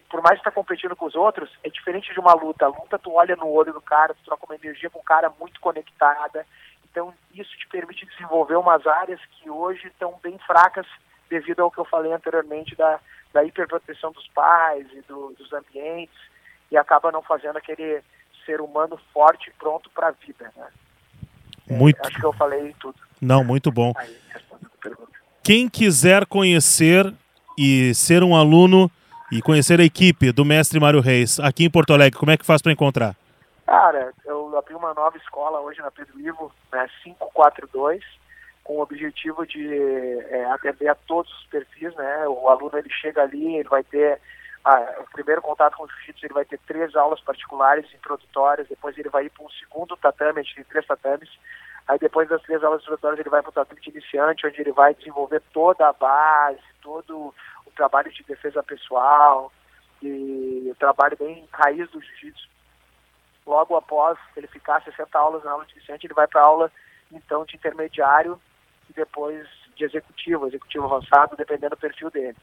por 0.10 0.22
mais 0.22 0.40
que 0.40 0.46
tá 0.46 0.52
competindo 0.52 0.96
com 0.96 1.06
os 1.06 1.16
outros, 1.16 1.50
é 1.64 1.70
diferente 1.70 2.12
de 2.12 2.20
uma 2.20 2.34
luta. 2.34 2.66
A 2.66 2.70
luta 2.70 2.98
tu 2.98 3.14
olha 3.14 3.36
no 3.36 3.48
olho 3.48 3.72
do 3.72 3.82
cara, 3.82 4.14
tu 4.14 4.24
troca 4.26 4.46
uma 4.46 4.56
energia 4.56 4.90
com 4.90 5.00
o 5.00 5.04
cara 5.04 5.32
muito 5.40 5.60
conectada. 5.60 6.46
Então, 6.90 7.14
isso 7.34 7.56
te 7.58 7.68
permite 7.68 8.06
desenvolver 8.08 8.56
umas 8.56 8.86
áreas 8.88 9.20
que 9.32 9.50
hoje 9.50 9.88
estão 9.88 10.18
bem 10.24 10.38
fracas 10.40 10.88
devido 11.30 11.60
ao 11.60 11.70
que 11.70 11.78
eu 11.78 11.86
falei 11.86 12.12
anteriormente 12.12 12.76
da, 12.76 13.00
da 13.32 13.44
hiperproteção 13.44 14.12
dos 14.12 14.28
pais 14.30 14.88
e 14.92 15.02
do, 15.02 15.34
dos 15.34 15.54
ambientes 15.54 16.18
e 16.72 16.78
acaba 16.78 17.12
não 17.12 17.22
fazendo 17.22 17.58
aquele 17.58 18.02
ser 18.46 18.62
humano 18.62 19.00
forte 19.14 19.50
e 19.50 19.54
pronto 19.54 19.90
para 19.92 20.08
a 20.08 20.12
vida. 20.12 20.52
Né? 20.56 20.68
Muito. 21.70 21.98
É, 21.98 22.08
acho 22.08 22.20
que 22.20 22.26
eu 22.26 22.34
falei 22.34 22.76
tudo. 22.80 22.98
Não, 23.22 23.44
muito 23.44 23.72
bom. 23.72 23.94
Aí. 23.96 24.18
Quem 25.44 25.70
quiser 25.70 26.26
conhecer 26.26 27.14
e 27.58 27.94
ser 27.94 28.24
um 28.24 28.36
aluno 28.36 28.90
e 29.32 29.42
conhecer 29.42 29.80
a 29.80 29.84
equipe 29.84 30.32
do 30.32 30.46
mestre 30.46 30.80
Mário 30.80 31.02
Reis 31.02 31.40
aqui 31.40 31.66
em 31.66 31.70
Porto 31.70 31.94
Alegre, 31.94 32.18
como 32.18 32.32
é 32.32 32.38
que 32.38 32.46
faz 32.46 32.62
para 32.62 32.72
encontrar? 32.72 33.16
Cara, 33.66 34.12
eu 34.26 34.58
abri 34.58 34.74
uma 34.74 34.94
nova 34.94 35.16
escola 35.18 35.60
hoje 35.60 35.80
na 35.80 35.92
Pedro 35.92 36.20
Ivo, 36.20 36.52
né, 36.72 36.88
542, 37.04 38.04
com 38.64 38.78
o 38.78 38.82
objetivo 38.82 39.46
de 39.46 39.68
é, 40.30 40.46
atender 40.46 40.88
a 40.88 40.96
todos 40.96 41.32
os 41.32 41.46
perfis, 41.48 41.96
né? 41.96 42.28
O 42.28 42.50
aluno 42.50 42.78
ele 42.78 42.90
chega 42.90 43.22
ali, 43.22 43.58
ele 43.58 43.70
vai 43.70 43.84
ter 43.84 44.20
ah, 44.70 45.02
o 45.02 45.10
primeiro 45.12 45.42
contato 45.42 45.76
com 45.76 45.84
o 45.84 45.88
jiu-jitsu, 45.88 46.28
ele 46.28 46.34
vai 46.36 46.46
ter 46.46 46.60
três 46.60 46.96
aulas 46.96 47.20
particulares 47.22 47.92
introdutórias, 47.92 48.68
depois 48.68 48.96
ele 48.98 49.10
vai 49.10 49.26
ir 49.26 49.32
para 49.32 49.44
um 49.44 49.50
segundo 49.50 49.98
tatame, 49.98 50.40
a 50.40 50.44
gente 50.44 50.56
tem 50.56 50.64
três 50.66 50.86
tatames, 50.86 51.28
aí 51.88 51.98
depois 51.98 52.30
das 52.30 52.40
três 52.44 52.64
aulas 52.64 52.82
introdutórias 52.84 53.20
ele 53.20 53.32
vai 53.32 53.42
para 53.42 53.50
o 53.50 53.54
tatame 53.54 53.82
de 53.82 53.90
iniciante, 53.90 54.46
onde 54.46 54.62
ele 54.62 54.72
vai 54.72 54.94
desenvolver 54.94 55.42
toda 55.52 55.90
a 55.90 55.94
base, 55.94 56.62
todo 56.84 57.34
o 57.66 57.72
trabalho 57.76 58.12
de 58.12 58.24
defesa 58.24 58.62
pessoal 58.62 59.52
e 60.04 60.70
o 60.72 60.76
trabalho 60.76 61.18
bem 61.18 61.50
raiz 61.52 61.90
do 61.90 62.00
jiu-jitsu. 62.00 62.48
Logo 63.48 63.76
após 63.76 64.20
ele 64.38 64.46
ficar 64.46 64.84
60 64.84 65.18
aulas 65.18 65.44
na 65.44 65.52
aula 65.52 65.66
de 65.66 65.74
iniciante, 65.74 66.06
ele 66.06 66.14
vai 66.14 66.28
para 66.28 66.42
a 66.42 66.46
aula 66.46 66.72
então 67.12 67.44
de 67.44 67.56
intermediário 67.56 68.40
e 68.88 68.94
depois 68.94 69.48
de 69.76 69.84
executivo, 69.84 70.46
executivo 70.46 70.86
avançado, 70.86 71.36
dependendo 71.36 71.76
do 71.76 71.80
perfil 71.80 72.12
dele. 72.12 72.38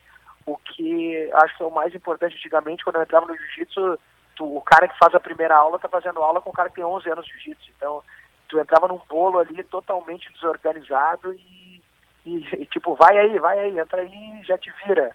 O 0.47 0.57
que 0.57 1.31
acho 1.35 1.57
que 1.57 1.63
é 1.63 1.67
o 1.67 1.75
mais 1.75 1.95
importante 1.95 2.37
antigamente, 2.37 2.85
quando 2.85 2.97
eu 2.97 3.03
entrava 3.03 3.27
no 3.27 3.37
jiu-jitsu, 3.37 3.99
o 4.41 4.61
cara 4.61 4.87
que 4.87 4.99
faz 4.99 5.15
a 5.15 5.21
primeira 5.21 5.57
aula 5.57 5.79
tá 5.79 5.89
fazendo 5.89 6.23
aula 6.23 6.41
com 6.41 6.51
o 6.51 6.53
cara 6.53 6.69
que 6.69 6.77
tem 6.77 6.85
11 6.85 7.11
anos 7.11 7.27
de 7.27 7.33
jiu-jitsu. 7.33 7.71
Então, 7.77 8.03
tu 8.49 8.59
entrava 8.59 8.89
num 8.89 9.01
bolo 9.09 9.39
ali 9.39 9.63
totalmente 9.65 10.33
desorganizado 10.33 11.33
e, 11.35 11.83
e, 12.25 12.37
e, 12.59 12.67
tipo, 12.67 12.95
vai 12.95 13.19
aí, 13.19 13.39
vai 13.39 13.59
aí, 13.59 13.79
entra 13.79 14.03
aí 14.03 14.41
já 14.45 14.57
te 14.57 14.73
vira, 14.87 15.11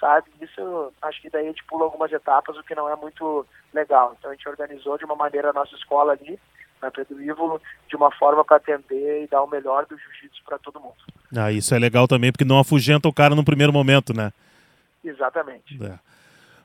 sabe? 0.00 0.30
Isso, 0.40 0.92
acho 1.02 1.22
que 1.22 1.30
daí 1.30 1.44
a 1.44 1.48
gente 1.48 1.64
pula 1.64 1.84
algumas 1.84 2.12
etapas, 2.12 2.56
o 2.56 2.62
que 2.62 2.74
não 2.74 2.88
é 2.88 2.96
muito 2.96 3.46
legal. 3.72 4.16
Então, 4.18 4.30
a 4.30 4.34
gente 4.34 4.48
organizou 4.48 4.98
de 4.98 5.04
uma 5.04 5.16
maneira 5.16 5.50
a 5.50 5.52
nossa 5.52 5.74
escola 5.76 6.12
ali, 6.12 6.38
na 6.80 6.90
Pedro 6.90 7.22
Ivo, 7.22 7.62
de 7.88 7.94
uma 7.94 8.10
forma 8.10 8.44
para 8.44 8.56
atender 8.56 9.22
e 9.22 9.28
dar 9.28 9.42
o 9.42 9.48
melhor 9.48 9.86
do 9.86 9.96
jiu-jitsu 9.96 10.42
para 10.44 10.58
todo 10.58 10.80
mundo. 10.80 10.96
Ah, 11.36 11.52
isso 11.52 11.72
é 11.74 11.78
legal 11.78 12.08
também, 12.08 12.32
porque 12.32 12.44
não 12.44 12.58
afugenta 12.58 13.08
o 13.08 13.14
cara 13.14 13.36
no 13.36 13.44
primeiro 13.44 13.72
momento, 13.72 14.12
né? 14.12 14.32
Exatamente. 15.04 15.82
É. 15.82 15.98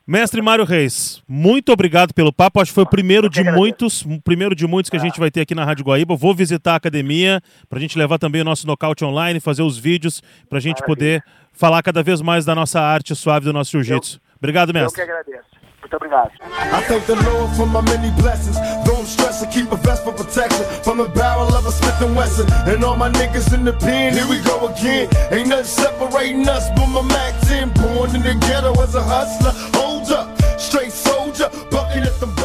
Mestre 0.09 0.41
Mário 0.41 0.63
Reis, 0.63 1.21
muito 1.27 1.69
obrigado 1.69 2.13
pelo 2.13 2.31
papo. 2.31 2.61
Acho 2.61 2.71
que 2.71 2.75
foi 2.75 2.85
o 2.85 2.89
primeiro 2.89 3.29
de 3.29 3.43
muitos, 3.43 4.03
o 4.05 4.21
primeiro 4.21 4.55
de 4.55 4.65
muitos 4.65 4.89
que 4.89 4.95
a 4.95 4.99
gente 4.99 5.19
vai 5.19 5.29
ter 5.29 5.41
aqui 5.41 5.53
na 5.53 5.65
Rádio 5.65 5.83
Guaíba. 5.83 6.15
Vou 6.15 6.33
visitar 6.33 6.73
a 6.73 6.75
academia 6.77 7.41
para 7.67 7.77
a 7.77 7.81
gente 7.81 7.97
levar 7.97 8.17
também 8.17 8.39
o 8.41 8.45
nosso 8.45 8.65
nocaute 8.65 9.03
online, 9.03 9.41
fazer 9.41 9.63
os 9.63 9.77
vídeos 9.77 10.21
para 10.47 10.59
a 10.59 10.61
gente 10.61 10.79
Maravilha. 10.79 10.95
poder 10.95 11.23
falar 11.51 11.83
cada 11.83 12.01
vez 12.01 12.21
mais 12.21 12.45
da 12.45 12.55
nossa 12.55 12.79
arte 12.79 13.13
suave 13.15 13.43
do 13.45 13.51
nosso 13.51 13.71
jiu-jitsu. 13.71 14.21
Obrigado, 14.37 14.69
Eu 14.69 14.73
que 14.75 14.79
mestre. 14.79 15.01
agradeço. 15.01 15.56
Muito 15.87 15.95
obrigado. 15.95 16.31
I 16.41 16.81
thank 16.81 17.05
the 17.05 17.15
Lord 17.15 17.55
for 17.55 17.65
my 17.65 17.79
many 17.79 18.11
blessings. 18.19 18.57
Though 18.83 18.97
I'm 18.97 19.07
I 19.41 19.45
keep 19.49 19.71
a 19.71 19.77
vest 19.77 20.03
for 20.03 20.11
protection. 20.11 20.65
From 20.83 20.97
the 20.97 21.07
barrel 21.07 21.47
of 21.55 21.65
a 21.65 21.71
Smith 21.71 22.01
and 22.01 22.13
Wesson. 22.13 22.45
And 22.67 22.83
all 22.83 22.97
my 22.97 23.09
niggas 23.09 23.53
in 23.53 23.63
the 23.63 23.71
pen, 23.71 24.13
here 24.13 24.27
we 24.27 24.41
go 24.41 24.67
again. 24.67 25.07
Ain't 25.31 25.47
nothing 25.47 25.63
separating 25.63 26.49
us 26.49 26.67
but 26.75 26.87
my 26.87 27.03
Mac 27.03 27.39
10. 27.47 27.69
Born 27.69 28.13
in 28.13 28.21
the 28.21 28.35
ghetto 28.47 28.73
as 28.81 28.95
a 28.95 29.01
hustler. 29.01 29.53
Hold 29.79 30.11
up, 30.11 30.27
straight 30.59 30.91
soldier. 30.91 31.49
Bucking 31.71 32.03
at. 32.03 32.17
No 32.19 32.36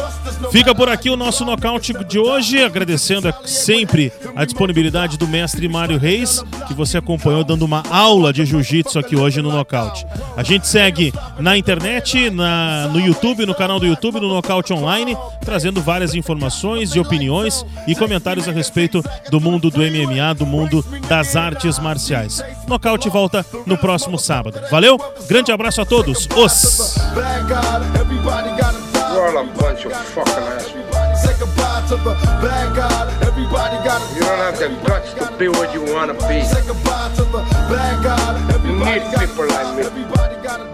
Fica 0.53 0.75
por 0.75 0.87
aqui 0.87 1.09
o 1.09 1.17
nosso 1.17 1.43
nocaute 1.43 1.93
de 2.05 2.19
hoje, 2.19 2.63
agradecendo 2.63 3.27
é, 3.27 3.33
sempre 3.43 4.13
a 4.35 4.45
disponibilidade 4.45 5.17
do 5.17 5.27
mestre 5.27 5.67
Mário 5.67 5.97
Reis, 5.97 6.43
que 6.67 6.75
você 6.75 6.99
acompanhou 6.99 7.43
dando 7.43 7.65
uma 7.65 7.81
aula 7.89 8.31
de 8.31 8.45
jiu-jitsu 8.45 8.99
aqui 8.99 9.15
hoje 9.15 9.41
no 9.41 9.51
nocaute. 9.51 10.05
A 10.37 10.43
gente 10.43 10.67
segue 10.67 11.11
na 11.39 11.57
internet, 11.57 12.29
na, 12.29 12.87
no 12.89 12.99
YouTube, 12.99 13.47
no 13.47 13.55
canal 13.55 13.79
do 13.79 13.87
YouTube, 13.87 14.19
no 14.19 14.27
Nocaute 14.29 14.71
Online, 14.71 15.17
trazendo 15.43 15.81
várias 15.81 16.13
informações 16.13 16.91
e 16.91 16.99
opiniões 16.99 17.65
e 17.87 17.95
comentários 17.95 18.47
a 18.47 18.51
respeito 18.51 19.03
do 19.31 19.41
mundo 19.41 19.71
do 19.71 19.79
MMA, 19.79 20.35
do 20.35 20.45
mundo 20.45 20.85
das 21.09 21.35
artes 21.35 21.79
marciais. 21.79 22.43
Nocaute 22.67 23.09
volta 23.09 23.43
no 23.65 23.75
próximo 23.75 24.19
sábado. 24.19 24.61
Valeu? 24.69 24.99
Grande 25.27 25.51
abraço 25.51 25.81
a 25.81 25.85
todos. 25.85 26.29
Os! 26.37 26.95
All 29.23 29.37
a 29.37 29.45
bunch 29.53 29.85
of 29.85 29.93
fucking 29.93 30.33
assholes. 30.33 30.75
Everybody 30.75 31.15
say 31.15 31.39
goodbye 31.39 31.85
to 31.87 31.95
the 31.95 32.13
bad 32.43 32.75
guy. 32.75 33.27
Everybody 33.27 33.77
gotta 33.87 34.15
You 34.15 34.21
don't 34.21 34.37
have 34.37 34.59
the 34.59 34.69
guts 34.87 35.13
to 35.13 35.37
be 35.37 35.47
what 35.47 35.73
you 35.73 35.81
want 35.93 36.11
to 36.11 36.27
be. 36.27 36.43
Say 36.43 36.65
goodbye 36.67 37.13
to 37.15 37.23
the 37.23 37.41
bad 37.71 38.03
guy. 38.03 38.53
Everybody 38.53 38.99
need 38.99 39.19
people 39.19 39.47
like 39.47 39.77
me. 39.77 40.72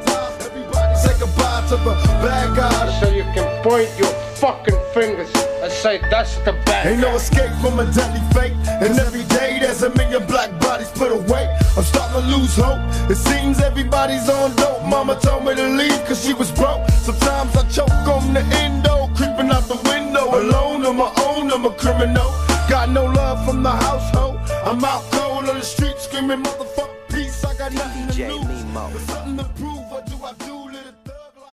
Goodbye 1.20 1.66
to 1.68 1.76
the 1.76 1.94
bad 2.24 2.56
guy. 2.56 3.00
So 3.00 3.10
you 3.10 3.24
can 3.36 3.48
point 3.64 3.90
your 3.98 4.12
fucking 4.40 4.80
fingers 4.94 5.30
and 5.62 5.72
say, 5.72 6.00
that's 6.10 6.38
the 6.46 6.54
bad 6.66 6.88
Ain't 6.88 7.02
no 7.02 7.16
escape 7.16 7.52
from 7.62 7.80
a 7.80 7.86
deadly 7.92 8.24
fate. 8.34 8.54
And 8.68 8.98
every 8.98 9.24
day 9.26 9.60
there's 9.60 9.84
a 9.84 9.94
million 9.96 10.26
black 10.26 10.50
bodies 10.62 10.90
put 10.90 11.12
away. 11.12 11.46
I'm 11.76 11.84
starting 11.84 12.22
to 12.22 12.38
lose 12.38 12.56
hope. 12.56 12.80
It 13.12 13.16
seems 13.16 13.60
everybody's 13.60 14.30
on 14.30 14.56
dope. 14.56 14.86
Mama 14.86 15.20
told 15.20 15.46
me 15.46 15.56
to 15.56 15.68
leave 15.68 16.00
cause 16.06 16.24
she 16.26 16.34
was 16.34 16.52
broke. 16.52 16.90
Sometimes 16.90 17.56
I 17.56 17.68
choke 17.68 18.08
on 18.08 18.34
the 18.34 18.44
endo, 18.64 19.08
creeping 19.16 19.52
out 19.52 19.68
the 19.68 19.80
window. 19.90 20.26
Alone 20.40 20.86
on 20.86 20.96
my 20.96 21.12
own, 21.28 21.52
I'm 21.52 21.66
a 21.66 21.72
criminal. 21.72 22.32
Got 22.70 22.90
no 22.90 23.06
love 23.06 23.46
from 23.46 23.62
the 23.64 23.72
household. 23.72 24.38
I'm 24.64 24.84
out 24.84 25.04
cold 25.12 25.50
on 25.50 25.58
the 25.58 25.66
street 25.66 25.98
screaming, 26.00 26.44
motherfuck 26.44 26.92
peace. 27.10 27.44
I 27.44 27.56
got 27.56 27.74
nothing 27.74 28.08
to 28.08 28.36
lose. 28.36 28.64
But 28.74 29.00
something 29.00 29.38
to 29.38 29.44
prove. 29.56 29.89